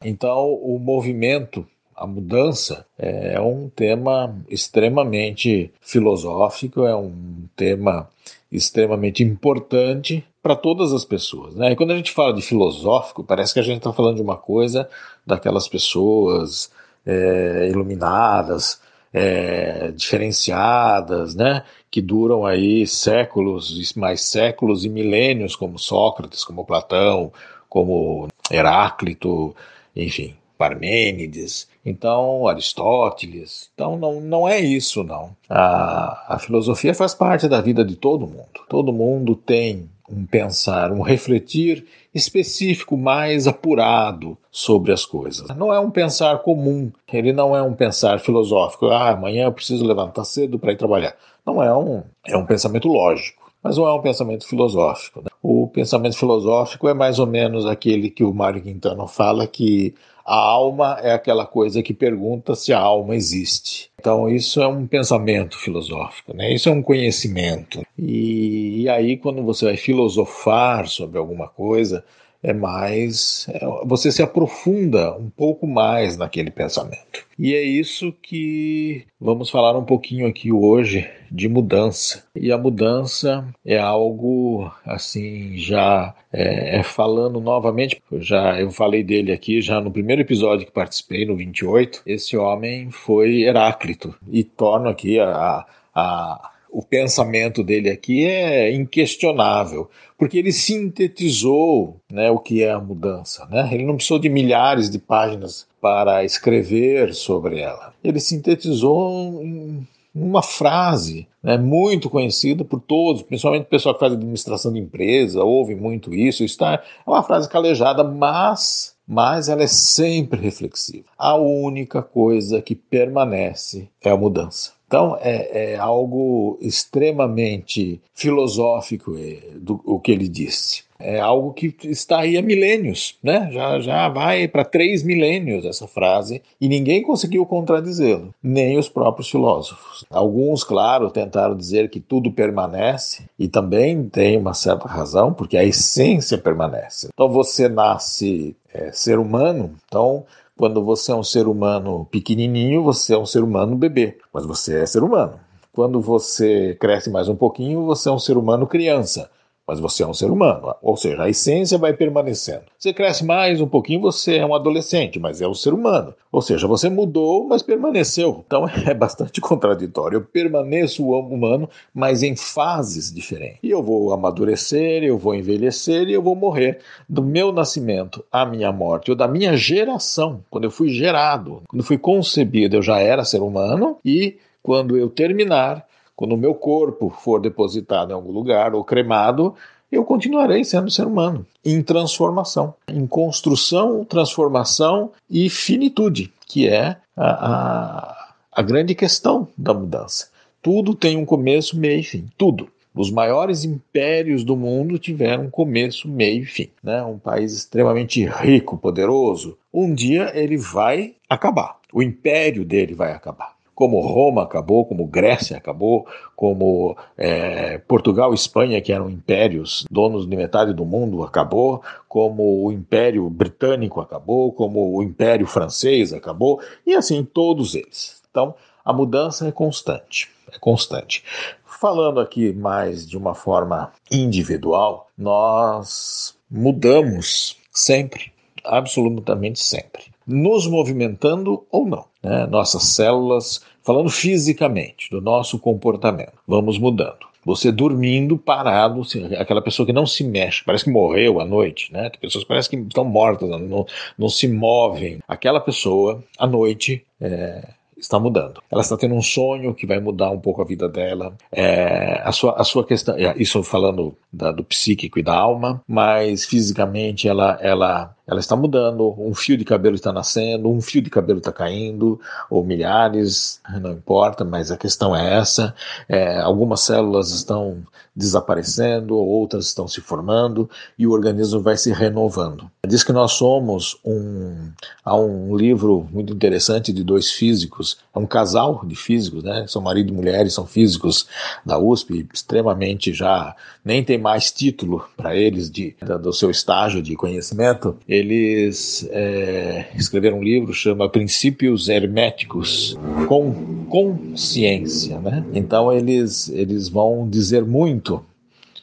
Então, 0.02 0.54
o 0.54 0.80
movimento 0.80 1.66
a 2.00 2.08
mudança 2.08 2.86
é 2.98 3.40
um 3.42 3.68
tema 3.68 4.34
extremamente 4.48 5.70
filosófico, 5.82 6.86
é 6.86 6.96
um 6.96 7.14
tema 7.58 8.08
extremamente 8.50 9.22
importante 9.22 10.24
para 10.42 10.56
todas 10.56 10.94
as 10.94 11.04
pessoas. 11.04 11.56
Né? 11.56 11.74
E 11.74 11.76
quando 11.76 11.92
a 11.92 11.98
gente 11.98 12.14
fala 12.14 12.34
de 12.34 12.42
filosófico, 12.42 13.22
parece 13.22 13.54
que 13.54 13.60
a 13.60 13.64
gente 13.64 13.80
está 13.80 13.92
falando 13.92 14.16
de 14.16 14.22
uma 14.22 14.38
coisa 14.38 14.90
daquelas 15.28 15.68
pessoas 15.68 16.72
é, 17.06 17.68
iluminadas, 17.70 18.80
é, 19.14 19.92
diferenciadas, 19.92 21.36
né? 21.36 21.64
que 21.92 22.02
duram 22.02 22.46
aí 22.46 22.86
séculos 22.86 23.72
e 23.72 24.00
mais 24.00 24.22
séculos 24.22 24.86
e 24.86 24.90
milênios, 24.90 25.56
como 25.56 25.80
Sócrates, 25.80 26.44
como 26.44 26.66
Platão, 26.66 27.32
como 27.68 28.28
Heráclito, 28.52 29.56
enfim, 29.96 30.36
Parmênides, 30.58 31.68
então 31.84 32.48
Aristóteles. 32.48 33.70
Então 33.74 33.98
não, 33.98 34.22
não 34.22 34.48
é 34.48 34.60
isso, 34.60 35.04
não. 35.04 35.36
A, 35.50 36.36
a 36.36 36.40
filosofia 36.40 36.94
faz 36.94 37.14
parte 37.16 37.48
da 37.48 37.62
vida 37.62 37.84
de 37.84 37.96
todo 37.96 38.28
mundo. 38.28 38.66
Todo 38.68 38.94
mundo 38.94 39.36
tem 39.36 39.90
um 40.12 40.26
pensar, 40.26 40.92
um 40.92 41.02
refletir 41.02 41.86
específico, 42.14 42.98
mais 42.98 43.48
apurado 43.48 44.38
sobre 44.52 44.92
as 44.92 45.06
coisas. 45.06 45.48
Não 45.56 45.74
é 45.74 45.80
um 45.80 45.92
pensar 45.92 46.40
comum, 46.40 46.92
ele 47.12 47.32
não 47.32 47.56
é 47.56 47.62
um 47.62 47.74
pensar 47.74 48.20
filosófico. 48.20 48.88
Ah, 48.88 49.12
amanhã 49.12 49.46
eu 49.46 49.54
preciso 49.54 49.86
levantar 49.86 50.24
cedo 50.24 50.58
para 50.58 50.72
ir 50.72 50.78
trabalhar. 50.78 51.16
Não 51.46 51.62
é 51.62 51.76
um, 51.76 52.04
é 52.26 52.38
um 52.38 52.46
pensamento 52.46 52.88
lógico, 52.88 53.49
mas 53.64 53.78
não 53.78 53.88
é 53.88 53.94
um 53.94 54.02
pensamento 54.02 54.48
filosófico. 54.48 55.22
Né? 55.22 55.30
O 55.42 55.68
pensamento 55.68 56.18
filosófico 56.18 56.88
é 56.88 56.94
mais 56.94 57.20
ou 57.20 57.28
menos 57.28 57.66
aquele 57.66 58.10
que 58.10 58.24
o 58.24 58.34
Mário 58.34 58.62
Quintana 58.62 59.08
fala 59.08 59.46
que 59.48 59.94
a 60.26 60.36
alma 60.36 61.00
é 61.02 61.12
aquela 61.12 61.46
coisa 61.46 61.82
que 61.82 61.94
pergunta 61.94 62.54
se 62.54 62.72
a 62.72 62.80
alma 62.80 63.16
existe. 63.16 63.90
Então, 64.00 64.30
isso 64.30 64.62
é 64.62 64.68
um 64.68 64.86
pensamento 64.86 65.58
filosófico, 65.58 66.36
né? 66.36 66.54
isso 66.54 66.70
é 66.70 66.72
um 66.72 66.84
conhecimento. 66.84 67.82
E, 67.98 68.84
e 68.84 68.90
aí, 68.90 69.18
quando 69.18 69.44
você 69.44 69.66
vai 69.66 69.76
filosofar 69.76 70.88
sobre 70.88 71.18
alguma 71.18 71.48
coisa, 71.48 72.04
é 72.42 72.54
mais. 72.54 73.48
É, 73.50 73.60
você 73.86 74.12
se 74.12 74.22
aprofunda 74.22 75.16
um 75.18 75.30
pouco 75.30 75.68
mais 75.68 76.18
naquele 76.18 76.52
pensamento. 76.52 77.28
E 77.38 77.54
é 77.54 77.62
isso 77.62 78.14
que 78.22 79.06
vamos 79.20 79.50
falar 79.50 79.78
um 79.78 79.86
pouquinho 79.86 80.28
aqui 80.28 80.52
hoje 80.52 81.10
de 81.32 81.48
mudança. 81.48 82.24
E 82.36 82.52
a 82.52 82.58
mudança 82.58 83.48
é 83.66 83.78
algo 83.78 84.72
assim, 84.86 85.58
já 85.58 86.14
é, 86.34 86.80
é 86.80 86.84
falando 86.84 87.40
novamente, 87.40 88.02
já 88.20 88.60
eu 88.60 88.72
falei 88.72 89.04
dele 89.04 89.32
aqui 89.32 89.62
já 89.62 89.80
no 89.80 89.92
primeiro 89.92 90.22
episódio 90.22 90.66
que 90.66 90.72
participei, 90.72 91.26
no 91.26 91.36
28. 91.36 92.02
Esse 92.06 92.36
homem 92.36 92.92
foi 92.92 93.44
Heráclito. 93.44 94.16
E 94.30 94.44
torno 94.44 94.90
aqui 94.90 95.20
a, 95.20 95.66
a 95.96 96.52
o 96.72 96.84
pensamento 96.84 97.64
dele 97.64 97.90
aqui 97.90 98.26
é 98.26 98.72
inquestionável, 98.72 99.90
porque 100.18 100.38
ele 100.38 100.52
sintetizou 100.52 102.00
né, 102.12 102.30
o 102.30 102.40
que 102.40 102.64
é 102.64 102.72
a 102.72 102.80
mudança. 102.80 103.48
Né? 103.50 103.70
Ele 103.72 103.86
não 103.86 103.96
precisou 103.96 104.20
de 104.20 104.30
milhares 104.30 104.90
de 104.90 105.00
páginas 105.00 105.68
para 105.82 106.24
escrever 106.24 107.14
sobre 107.14 107.60
ela. 107.60 107.94
Ele 108.04 108.20
sintetizou 108.20 109.42
em 109.42 109.88
uma 110.14 110.42
frase 110.42 111.28
né, 111.42 111.58
muito 111.58 112.10
conhecida 112.10 112.66
por 112.66 112.82
todos, 112.82 113.22
principalmente 113.22 113.64
o 113.64 113.70
pessoal 113.70 113.94
que 113.94 114.00
faz 114.00 114.14
administração 114.14 114.74
de 114.74 114.80
empresa, 114.80 115.44
ouve 115.44 115.76
muito 115.76 116.14
isso. 116.14 116.44
Está, 116.44 116.74
é 116.74 117.10
uma 117.10 117.24
frase 117.24 117.48
calejada, 117.48 118.04
mas, 118.04 118.96
mas 119.08 119.50
ela 119.50 119.64
é 119.64 119.68
sempre 119.68 120.40
reflexiva. 120.42 121.06
A 121.18 121.36
única 121.36 122.02
coisa 122.02 122.62
que 122.62 122.76
permanece 122.76 123.90
é 124.02 124.10
a 124.10 124.18
mudança. 124.18 124.79
Então, 124.90 125.16
é, 125.22 125.74
é 125.74 125.78
algo 125.78 126.58
extremamente 126.60 128.02
filosófico 128.12 129.16
é, 129.20 129.38
do, 129.56 129.80
o 129.86 130.00
que 130.00 130.12
ele 130.12 130.28
disse. 130.28 130.82
É 130.98 131.20
algo 131.20 131.54
que 131.54 131.74
está 131.84 132.22
aí 132.22 132.36
há 132.38 132.42
milênios, 132.42 133.16
né? 133.24 133.50
Já, 133.54 133.80
já 133.80 134.10
vai 134.10 134.48
para 134.48 134.66
três 134.66 135.04
milênios 135.04 135.64
essa 135.64 135.88
frase 135.88 136.42
e 136.60 136.68
ninguém 136.68 137.04
conseguiu 137.04 137.46
contradizê-lo, 137.46 138.34
nem 138.42 138.80
os 138.80 138.90
próprios 138.90 139.30
filósofos. 139.30 140.04
Alguns, 140.10 140.64
claro, 140.64 141.12
tentaram 141.12 141.56
dizer 141.56 141.90
que 141.90 142.00
tudo 142.00 142.32
permanece 142.32 143.24
e 143.38 143.48
também 143.48 144.10
tem 144.10 144.38
uma 144.38 144.56
certa 144.56 144.90
razão, 144.90 145.34
porque 145.34 145.56
a 145.56 145.64
essência 145.64 146.38
permanece. 146.38 147.10
Então 147.14 147.30
você 147.30 147.70
nasce 147.70 148.58
é, 148.74 148.92
ser 148.92 149.20
humano, 149.20 149.76
então 149.86 150.26
quando 150.60 150.84
você 150.84 151.14
é 151.14 151.16
um 151.16 151.24
ser 151.24 151.48
humano 151.48 152.06
pequenininho, 152.12 152.84
você 152.84 153.14
é 153.14 153.18
um 153.18 153.26
ser 153.26 153.42
humano 153.42 153.78
bebê, 153.78 154.18
mas 154.34 154.46
você 154.46 154.82
é 154.82 154.86
ser 154.86 155.02
humano. 155.02 155.40
Quando 155.72 156.02
você 156.02 156.76
cresce 156.78 157.10
mais 157.10 157.30
um 157.30 157.36
pouquinho, 157.36 157.86
você 157.86 158.10
é 158.10 158.12
um 158.12 158.20
ser 158.20 158.36
humano 158.36 158.68
criança 158.68 159.32
mas 159.70 159.80
você 159.80 160.02
é 160.02 160.08
um 160.08 160.16
ser 160.16 160.32
humano, 160.32 160.74
ou 160.82 160.98
seja, 160.98 161.22
a 161.22 161.30
essência 161.30 161.78
vai 161.78 161.94
permanecendo. 161.94 162.64
Você 162.76 162.92
cresce 162.92 163.24
mais 163.24 163.62
um 163.62 163.68
pouquinho, 163.68 164.02
você 164.02 164.38
é 164.38 164.46
um 164.46 164.56
adolescente, 164.56 165.20
mas 165.20 165.42
é 165.42 165.48
um 165.48 165.54
ser 165.54 165.76
humano. 165.76 166.12
Ou 166.32 166.42
seja, 166.42 166.66
você 166.66 166.90
mudou, 166.90 167.48
mas 167.48 167.62
permaneceu. 167.62 168.44
Então 168.48 168.66
é 168.88 168.96
bastante 168.96 169.40
contraditório. 169.40 170.16
Eu 170.16 170.22
permaneço 170.24 171.08
humano, 171.08 171.70
mas 171.94 172.24
em 172.24 172.36
fases 172.36 173.14
diferentes. 173.14 173.60
E 173.62 173.70
eu 173.70 173.84
vou 173.84 174.12
amadurecer, 174.12 175.04
eu 175.04 175.20
vou 175.20 175.36
envelhecer 175.36 176.10
e 176.10 176.14
eu 176.14 176.22
vou 176.24 176.36
morrer. 176.36 176.80
Do 177.08 177.22
meu 177.22 177.52
nascimento 177.52 178.26
à 178.32 178.48
minha 178.48 178.72
morte, 178.72 179.12
ou 179.12 179.16
da 179.16 179.28
minha 179.28 179.56
geração, 179.56 180.44
quando 180.50 180.64
eu 180.64 180.72
fui 180.72 180.90
gerado, 180.90 181.62
quando 181.68 181.84
fui 181.84 182.00
concebido, 182.00 182.76
eu 182.76 182.82
já 182.82 183.00
era 183.00 183.24
ser 183.24 183.44
humano 183.44 184.00
e 184.04 184.38
quando 184.64 184.98
eu 184.98 185.12
terminar, 185.12 185.86
quando 186.20 186.34
o 186.34 186.38
meu 186.38 186.54
corpo 186.54 187.10
for 187.10 187.40
depositado 187.40 188.12
em 188.12 188.14
algum 188.14 188.34
lugar 188.34 188.76
ou 188.76 188.84
cremado, 188.84 189.56
eu 189.90 190.04
continuarei 190.04 190.66
sendo 190.66 190.92
ser 190.92 191.08
humano, 191.08 191.46
em 191.64 191.82
transformação, 191.82 192.74
em 192.90 193.08
construção, 193.08 194.04
transformação 194.04 195.14
e 195.30 195.50
finitude, 195.50 196.30
que 196.46 196.68
é 196.68 196.98
a, 197.16 197.30
a, 197.48 198.34
a 198.52 198.62
grande 198.62 198.94
questão 198.96 199.48
da 199.58 199.74
mudança. 199.74 200.28
Tudo 200.62 200.94
tem 200.94 201.16
um 201.16 201.24
começo, 201.24 201.80
meio 201.80 202.02
e 202.02 202.04
fim. 202.04 202.28
Tudo. 202.38 202.68
Os 202.94 203.10
maiores 203.10 203.64
impérios 203.64 204.44
do 204.44 204.58
mundo 204.58 205.00
tiveram 205.00 205.50
começo, 205.50 206.06
meio 206.10 206.44
e 206.44 206.46
fim. 206.46 206.68
Né? 206.84 207.02
Um 207.02 207.18
país 207.18 207.54
extremamente 207.54 208.26
rico, 208.26 208.78
poderoso. 208.78 209.58
Um 209.74 209.96
dia 209.96 210.34
ele 210.38 210.58
vai 210.58 211.14
acabar. 211.30 211.78
O 211.94 212.04
império 212.04 212.66
dele 212.66 212.94
vai 212.94 213.14
acabar 213.14 213.58
como 213.80 214.02
Roma 214.02 214.44
acabou, 214.44 214.84
como 214.84 215.08
Grécia 215.08 215.56
acabou, 215.56 216.06
como 216.36 216.98
é, 217.18 217.78
Portugal 217.78 218.34
e 218.34 218.36
Espanha, 218.36 218.82
que 218.82 218.92
eram 218.92 219.10
impérios, 219.10 219.86
donos 219.90 220.28
de 220.28 220.36
metade 220.36 220.74
do 220.74 220.84
mundo, 220.84 221.24
acabou, 221.24 221.82
como 222.06 222.66
o 222.66 222.74
Império 222.74 223.30
Britânico 223.30 224.02
acabou, 224.02 224.52
como 224.52 224.98
o 224.98 225.02
Império 225.02 225.48
Francês 225.48 226.12
acabou, 226.12 226.60
e 226.86 226.94
assim 226.94 227.24
todos 227.24 227.74
eles. 227.74 228.22
Então, 228.30 228.54
a 228.84 228.92
mudança 228.92 229.48
é 229.48 229.52
constante, 229.54 230.30
é 230.52 230.60
constante. 230.60 231.24
Falando 231.64 232.20
aqui 232.20 232.52
mais 232.52 233.08
de 233.08 233.18
uma 233.18 233.34
forma 233.34 233.94
individual, 234.12 235.08
nós 235.18 236.36
mudamos 236.52 237.56
sempre, 237.72 238.34
absolutamente 238.62 239.62
sempre, 239.62 240.09
nos 240.30 240.68
movimentando 240.68 241.66
ou 241.72 241.86
não. 241.86 242.06
Né? 242.24 242.46
Nossas 242.48 242.84
células 242.84 243.62
falando 243.84 244.10
fisicamente, 244.10 245.10
do 245.10 245.20
nosso 245.20 245.58
comportamento. 245.58 246.34
Vamos 246.48 246.78
mudando. 246.78 247.28
Você 247.44 247.72
dormindo 247.72 248.38
parado, 248.38 249.02
aquela 249.38 249.62
pessoa 249.62 249.86
que 249.86 249.94
não 249.94 250.06
se 250.06 250.24
mexe, 250.24 250.64
parece 250.64 250.84
que 250.84 250.92
morreu 250.92 251.40
à 251.40 251.46
noite, 251.46 251.92
né? 251.92 252.10
Tem 252.10 252.20
pessoas 252.20 252.44
que 252.44 252.48
parecem 252.48 252.82
que 252.82 252.88
estão 252.88 253.06
mortas, 253.06 253.50
não, 253.50 253.86
não 254.18 254.30
se 254.30 254.48
movem. 254.48 255.20
Aquela 255.28 255.60
pessoa, 255.60 256.22
à 256.38 256.46
noite, 256.46 257.04
é, 257.20 257.66
está 258.00 258.20
mudando. 258.20 258.62
Ela 258.72 258.82
está 258.82 258.98
tendo 258.98 259.16
um 259.16 259.22
sonho 259.22 259.74
que 259.74 259.86
vai 259.86 260.00
mudar 260.00 260.32
um 260.32 260.40
pouco 260.40 260.62
a 260.62 260.66
vida 260.66 260.88
dela. 260.88 261.34
É, 261.52 262.22
a, 262.24 262.32
sua, 262.32 262.54
a 262.60 262.64
sua 262.64 262.86
questão, 262.86 263.16
é, 263.16 263.34
isso 263.38 263.62
falando 263.64 264.16
da, 264.32 264.52
do 264.52 264.64
psíquico 264.64 265.20
e 265.20 265.24
da 265.24 265.34
alma, 265.34 265.82
mas 265.88 266.46
fisicamente 266.46 267.28
ela, 267.28 267.58
ela 267.62 268.16
ela 268.30 268.40
está 268.40 268.56
mudando, 268.56 269.16
um 269.18 269.34
fio 269.34 269.58
de 269.58 269.66
cabelo 269.66 269.96
está 269.96 270.14
nascendo, 270.14 270.70
um 270.70 270.80
fio 270.80 271.02
de 271.02 271.10
cabelo 271.10 271.40
está 271.40 271.52
caindo, 271.52 272.20
ou 272.48 272.64
milhares, 272.64 273.60
não 273.82 273.92
importa, 273.92 274.46
mas 274.46 274.70
a 274.70 274.78
questão 274.78 275.16
é 275.16 275.40
essa. 275.40 275.74
É, 276.08 276.40
algumas 276.40 276.82
células 276.82 277.32
estão 277.32 277.84
desaparecendo, 278.16 279.16
outras 279.16 279.66
estão 279.66 279.88
se 279.88 280.02
formando 280.02 280.70
e 280.98 281.08
o 281.08 281.12
organismo 281.12 281.62
vai 281.62 281.78
se 281.78 281.92
renovando. 281.92 282.70
Diz 282.86 283.04
que 283.04 283.14
nós 283.14 283.32
somos 283.34 283.98
um. 284.04 284.72
Há 285.04 285.16
um 285.16 285.56
livro 285.56 286.08
muito 286.12 286.34
interessante 286.34 286.92
de 286.92 287.04
dois 287.04 287.32
físicos, 287.32 287.98
é 288.14 288.20
um 288.20 288.26
casal 288.26 288.84
de 288.86 288.96
físicos, 288.96 289.44
né? 289.44 289.66
São 289.68 289.82
marido 289.82 290.10
e 290.10 290.16
mulher, 290.16 290.50
são 290.52 290.66
físicos 290.66 291.28
da 291.66 291.80
USP, 291.80 292.28
extremamente 292.34 293.14
já 293.14 293.56
nem 293.84 294.04
tem 294.04 294.18
mais 294.18 294.52
título 294.52 295.08
para 295.16 295.36
eles 295.36 295.70
de, 295.70 295.96
do 296.22 296.34
seu 296.34 296.52
estágio 296.52 297.02
de 297.02 297.16
conhecimento 297.16 297.98
eles 298.20 299.08
é, 299.12 299.88
escreveram 299.96 300.40
um 300.40 300.44
livro 300.44 300.74
chama 300.74 301.10
Princípios 301.10 301.90
Herméticos 301.90 302.98
com 303.28 303.86
consciência, 303.86 305.20
né? 305.20 305.44
Então 305.54 305.92
eles 305.92 306.50
eles 306.50 306.90
vão 306.90 307.28
dizer 307.28 307.66
muito 307.66 308.24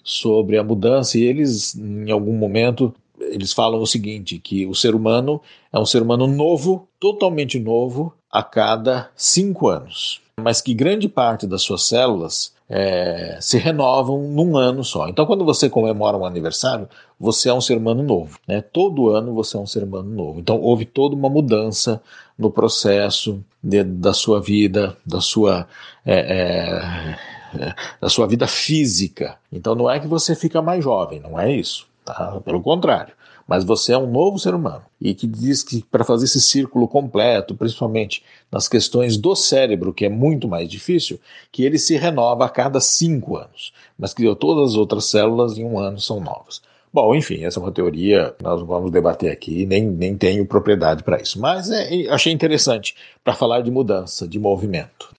sobre 0.02 0.58
a 0.58 0.64
mudança 0.64 1.18
e 1.18 1.22
eles 1.24 1.74
em 1.74 2.10
algum 2.10 2.32
momento 2.32 2.94
eles 3.20 3.52
falam 3.52 3.80
o 3.80 3.86
seguinte 3.86 4.38
que 4.38 4.66
o 4.66 4.74
ser 4.74 4.94
humano 4.94 5.40
é 5.72 5.78
um 5.78 5.86
ser 5.86 6.02
humano 6.02 6.26
novo, 6.26 6.88
totalmente 6.98 7.58
novo 7.58 8.12
a 8.30 8.42
cada 8.42 9.10
cinco 9.16 9.68
anos, 9.68 10.20
mas 10.40 10.60
que 10.60 10.74
grande 10.74 11.08
parte 11.08 11.46
das 11.46 11.62
suas 11.62 11.82
células 11.82 12.55
é, 12.68 13.38
se 13.40 13.58
renovam 13.58 14.22
num 14.22 14.56
ano 14.56 14.82
só. 14.82 15.08
Então, 15.08 15.26
quando 15.26 15.44
você 15.44 15.70
comemora 15.70 16.16
um 16.16 16.24
aniversário, 16.24 16.88
você 17.18 17.48
é 17.48 17.54
um 17.54 17.60
ser 17.60 17.76
humano 17.76 18.02
novo. 18.02 18.38
Né? 18.46 18.60
Todo 18.60 19.08
ano 19.08 19.34
você 19.34 19.56
é 19.56 19.60
um 19.60 19.66
ser 19.66 19.84
humano 19.84 20.10
novo. 20.10 20.40
Então, 20.40 20.60
houve 20.60 20.84
toda 20.84 21.14
uma 21.14 21.28
mudança 21.28 22.02
no 22.38 22.50
processo 22.50 23.40
de, 23.62 23.82
da 23.84 24.12
sua 24.12 24.40
vida, 24.40 24.96
da 25.04 25.20
sua. 25.20 25.66
É, 26.04 27.14
é, 27.14 27.36
da 28.00 28.08
sua 28.10 28.26
vida 28.26 28.46
física. 28.46 29.38
Então 29.50 29.74
não 29.74 29.88
é 29.88 29.98
que 29.98 30.06
você 30.06 30.34
fica 30.34 30.60
mais 30.60 30.84
jovem, 30.84 31.20
não 31.20 31.40
é 31.40 31.50
isso. 31.50 31.86
Tá? 32.04 32.38
Pelo 32.44 32.60
contrário 32.60 33.14
mas 33.46 33.64
você 33.64 33.92
é 33.92 33.98
um 33.98 34.10
novo 34.10 34.38
ser 34.38 34.54
humano. 34.54 34.82
E 35.00 35.14
que 35.14 35.26
diz 35.26 35.62
que 35.62 35.82
para 35.84 36.04
fazer 36.04 36.24
esse 36.24 36.40
círculo 36.40 36.88
completo, 36.88 37.54
principalmente 37.54 38.22
nas 38.50 38.68
questões 38.68 39.16
do 39.16 39.34
cérebro, 39.36 39.92
que 39.92 40.04
é 40.04 40.08
muito 40.08 40.48
mais 40.48 40.68
difícil, 40.68 41.20
que 41.52 41.64
ele 41.64 41.78
se 41.78 41.96
renova 41.96 42.44
a 42.46 42.48
cada 42.48 42.80
cinco 42.80 43.36
anos, 43.36 43.72
mas 43.98 44.12
que 44.12 44.34
todas 44.34 44.70
as 44.70 44.76
outras 44.76 45.04
células 45.06 45.56
em 45.56 45.64
um 45.64 45.78
ano 45.78 46.00
são 46.00 46.20
novas. 46.20 46.60
Bom, 46.92 47.14
enfim, 47.14 47.44
essa 47.44 47.60
é 47.60 47.62
uma 47.62 47.72
teoria 47.72 48.34
nós 48.42 48.62
vamos 48.62 48.90
debater 48.90 49.30
aqui, 49.30 49.66
nem, 49.66 49.84
nem 49.84 50.16
tenho 50.16 50.46
propriedade 50.46 51.02
para 51.02 51.20
isso, 51.20 51.38
mas 51.38 51.70
é, 51.70 52.08
achei 52.08 52.32
interessante 52.32 52.94
para 53.22 53.34
falar 53.34 53.60
de 53.60 53.70
mudança, 53.70 54.26
de 54.26 54.38
movimento. 54.38 55.14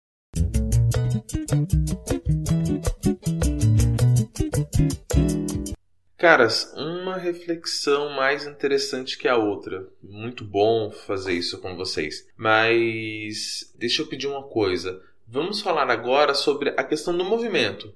Caras, 6.18 6.74
uma 6.76 7.16
reflexão 7.16 8.10
mais 8.10 8.48
interessante 8.48 9.20
que 9.20 9.28
a 9.28 9.38
outra. 9.38 9.88
Muito 10.02 10.44
bom 10.44 10.90
fazer 10.90 11.34
isso 11.34 11.60
com 11.60 11.76
vocês. 11.76 12.28
Mas 12.36 13.72
deixa 13.78 14.02
eu 14.02 14.08
pedir 14.08 14.26
uma 14.26 14.42
coisa. 14.42 15.00
Vamos 15.28 15.62
falar 15.62 15.92
agora 15.92 16.34
sobre 16.34 16.70
a 16.72 16.84
questão 16.84 17.16
do 17.16 17.24
movimento. 17.24 17.94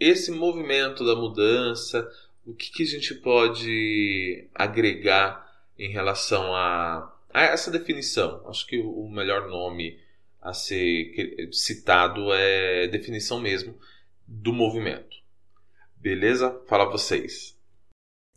Esse 0.00 0.32
movimento 0.32 1.06
da 1.06 1.14
mudança, 1.14 2.10
o 2.44 2.52
que, 2.52 2.72
que 2.72 2.82
a 2.82 2.86
gente 2.86 3.14
pode 3.14 4.48
agregar 4.52 5.48
em 5.78 5.92
relação 5.92 6.52
a, 6.52 7.16
a 7.32 7.42
essa 7.42 7.70
definição? 7.70 8.42
Acho 8.48 8.66
que 8.66 8.78
o 8.80 9.08
melhor 9.08 9.48
nome 9.48 9.96
a 10.42 10.52
ser 10.52 11.48
citado 11.52 12.32
é 12.32 12.88
definição 12.88 13.38
mesmo 13.38 13.78
do 14.26 14.52
movimento. 14.52 15.18
Beleza? 15.96 16.60
Fala 16.66 16.90
vocês 16.90 17.59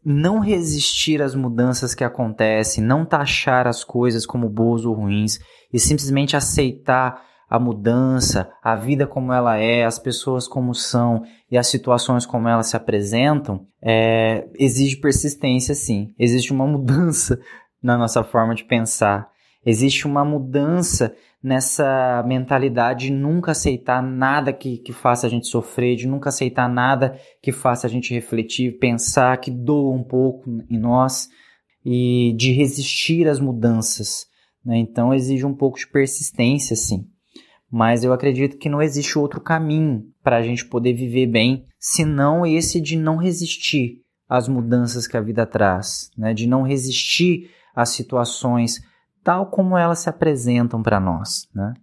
não 0.06 0.40
resistir 0.40 1.22
às 1.22 1.36
mudanças 1.36 1.96
que 1.96 2.04
acontecem, 2.04 2.84
não 2.84 3.06
taxar 3.06 3.68
as 3.68 3.84
coisas 3.84 4.26
como 4.26 4.50
boas 4.50 4.86
ou 4.86 4.94
ruins 4.94 5.40
e 5.72 5.80
simplesmente 5.80 6.36
aceitar 6.36 7.22
a 7.50 7.60
mudança, 7.60 8.50
a 8.64 8.76
vida 8.76 9.06
como 9.06 9.32
ela 9.32 9.58
é, 9.58 9.86
as 9.86 10.00
pessoas 10.00 10.48
como 10.48 10.74
são 10.74 11.24
e 11.52 11.58
as 11.58 11.68
situações 11.68 12.26
como 12.26 12.48
elas 12.48 12.68
se 12.68 12.76
apresentam, 12.76 13.68
é, 13.80 14.48
exige 14.58 14.98
persistência, 14.98 15.76
sim. 15.76 16.14
Existe 16.18 16.52
uma 16.52 16.66
mudança 16.68 17.40
na 17.82 17.98
nossa 17.98 18.24
forma 18.24 18.56
de 18.56 18.64
pensar. 18.64 19.30
Existe 19.66 20.08
uma 20.08 20.26
mudança 20.26 21.14
nessa 21.44 22.24
mentalidade 22.26 23.08
de 23.08 23.12
nunca 23.12 23.52
aceitar 23.52 24.02
nada 24.02 24.54
que, 24.54 24.78
que 24.78 24.94
faça 24.94 25.28
a 25.28 25.30
gente 25.30 25.48
sofrer, 25.48 25.98
de 25.98 26.08
nunca 26.08 26.30
aceitar 26.30 26.70
nada 26.70 27.20
que 27.42 27.52
faça 27.52 27.86
a 27.86 27.90
gente 27.90 28.14
refletir, 28.14 28.80
pensar, 28.80 29.38
que 29.38 29.52
doa 29.52 29.94
um 29.94 30.04
pouco 30.04 30.50
em 30.70 30.80
nós 30.80 31.28
e 31.86 32.34
de 32.38 32.54
resistir 32.54 33.28
às 33.28 33.42
mudanças. 33.42 34.26
Né? 34.64 34.78
Então 34.78 35.14
exige 35.14 35.46
um 35.46 35.54
pouco 35.54 35.78
de 35.78 35.88
persistência, 35.88 36.78
sim. 36.78 37.06
Mas 37.70 38.06
eu 38.06 38.14
acredito 38.14 38.58
que 38.58 38.70
não 38.70 38.82
existe 38.82 39.20
outro 39.20 39.42
caminho 39.42 40.06
para 40.24 40.38
a 40.38 40.42
gente 40.42 40.64
poder 40.64 40.94
viver 40.94 41.28
bem, 41.28 41.66
senão 41.78 42.46
esse 42.46 42.80
de 42.80 42.96
não 42.96 43.18
resistir 43.18 43.98
às 44.30 44.48
mudanças 44.48 45.08
que 45.08 45.18
a 45.18 45.22
vida 45.22 45.46
traz, 45.46 46.10
né? 46.18 46.34
de 46.34 46.48
não 46.48 46.62
resistir 46.64 47.50
às 47.76 47.90
situações 47.90 48.80
tal 49.24 49.46
como 49.46 49.78
elas 49.78 50.00
se 50.00 50.10
apresentam 50.10 50.82
para 50.82 51.00
nós. 51.00 51.48
Né? 51.54 51.74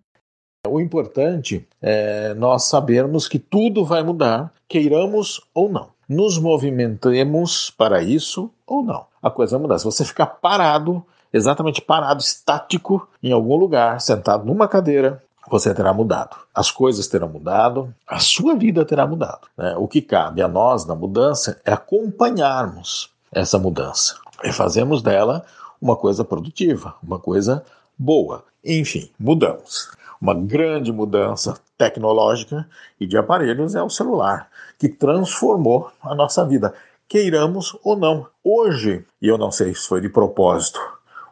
O 0.66 0.81
importante 0.81 1.66
é 1.81 2.35
nós 2.35 2.64
sabermos 2.64 3.26
que 3.26 3.38
tudo 3.38 3.85
vai 3.85 4.03
mudar, 4.03 4.53
queiramos 4.68 5.40
ou 5.55 5.68
não. 5.68 5.88
Nos 6.09 6.38
movimentemos 6.38 7.70
para 7.70 8.03
isso 8.03 8.50
ou 8.66 8.83
não. 8.83 9.07
A 9.22 9.31
coisa 9.31 9.57
vai 9.57 9.62
mudar. 9.62 9.79
Se 9.79 9.85
você 9.85 10.05
ficar 10.05 10.26
parado, 10.26 11.05
exatamente 11.33 11.81
parado, 11.81 12.20
estático, 12.20 13.09
em 13.22 13.33
algum 13.33 13.57
lugar, 13.57 14.00
sentado 14.00 14.44
numa 14.44 14.68
cadeira, 14.68 15.22
você 15.48 15.74
terá 15.74 15.92
mudado. 15.92 16.37
As 16.55 16.70
coisas 16.70 17.09
terão 17.09 17.29
mudado, 17.29 17.94
a 18.07 18.18
sua 18.18 18.55
vida 18.55 18.85
terá 18.85 19.07
mudado. 19.07 19.48
Né? 19.57 19.74
O 19.76 19.88
que 19.88 20.03
cabe 20.03 20.42
a 20.42 20.48
nós 20.48 20.85
na 20.85 20.94
mudança 20.94 21.61
é 21.64 21.72
acompanharmos 21.72 23.11
essa 23.33 23.59
mudança 23.59 24.16
e 24.44 24.53
fazermos 24.53 25.03
dela 25.03 25.44
uma 25.81 25.97
coisa 25.97 26.25
produtiva, 26.25 26.95
uma 27.03 27.19
coisa 27.19 27.64
boa. 27.99 28.45
Enfim, 28.64 29.11
mudamos. 29.19 29.90
Uma 30.21 30.35
grande 30.35 30.93
mudança 30.93 31.59
tecnológica 31.79 32.69
e 33.01 33.07
de 33.07 33.16
aparelhos 33.16 33.75
é 33.75 33.83
o 33.83 33.88
celular, 33.88 34.49
que 34.79 34.88
transformou 34.88 35.90
a 36.03 36.14
nossa 36.14 36.45
vida, 36.45 36.75
queiramos 37.09 37.77
ou 37.83 37.97
não. 37.97 38.27
Hoje, 38.45 39.05
e 39.21 39.29
eu 39.29 39.38
não 39.38 39.51
sei 39.51 39.75
se 39.75 39.88
foi 39.88 40.01
de 40.01 40.11
propósito 40.11 40.79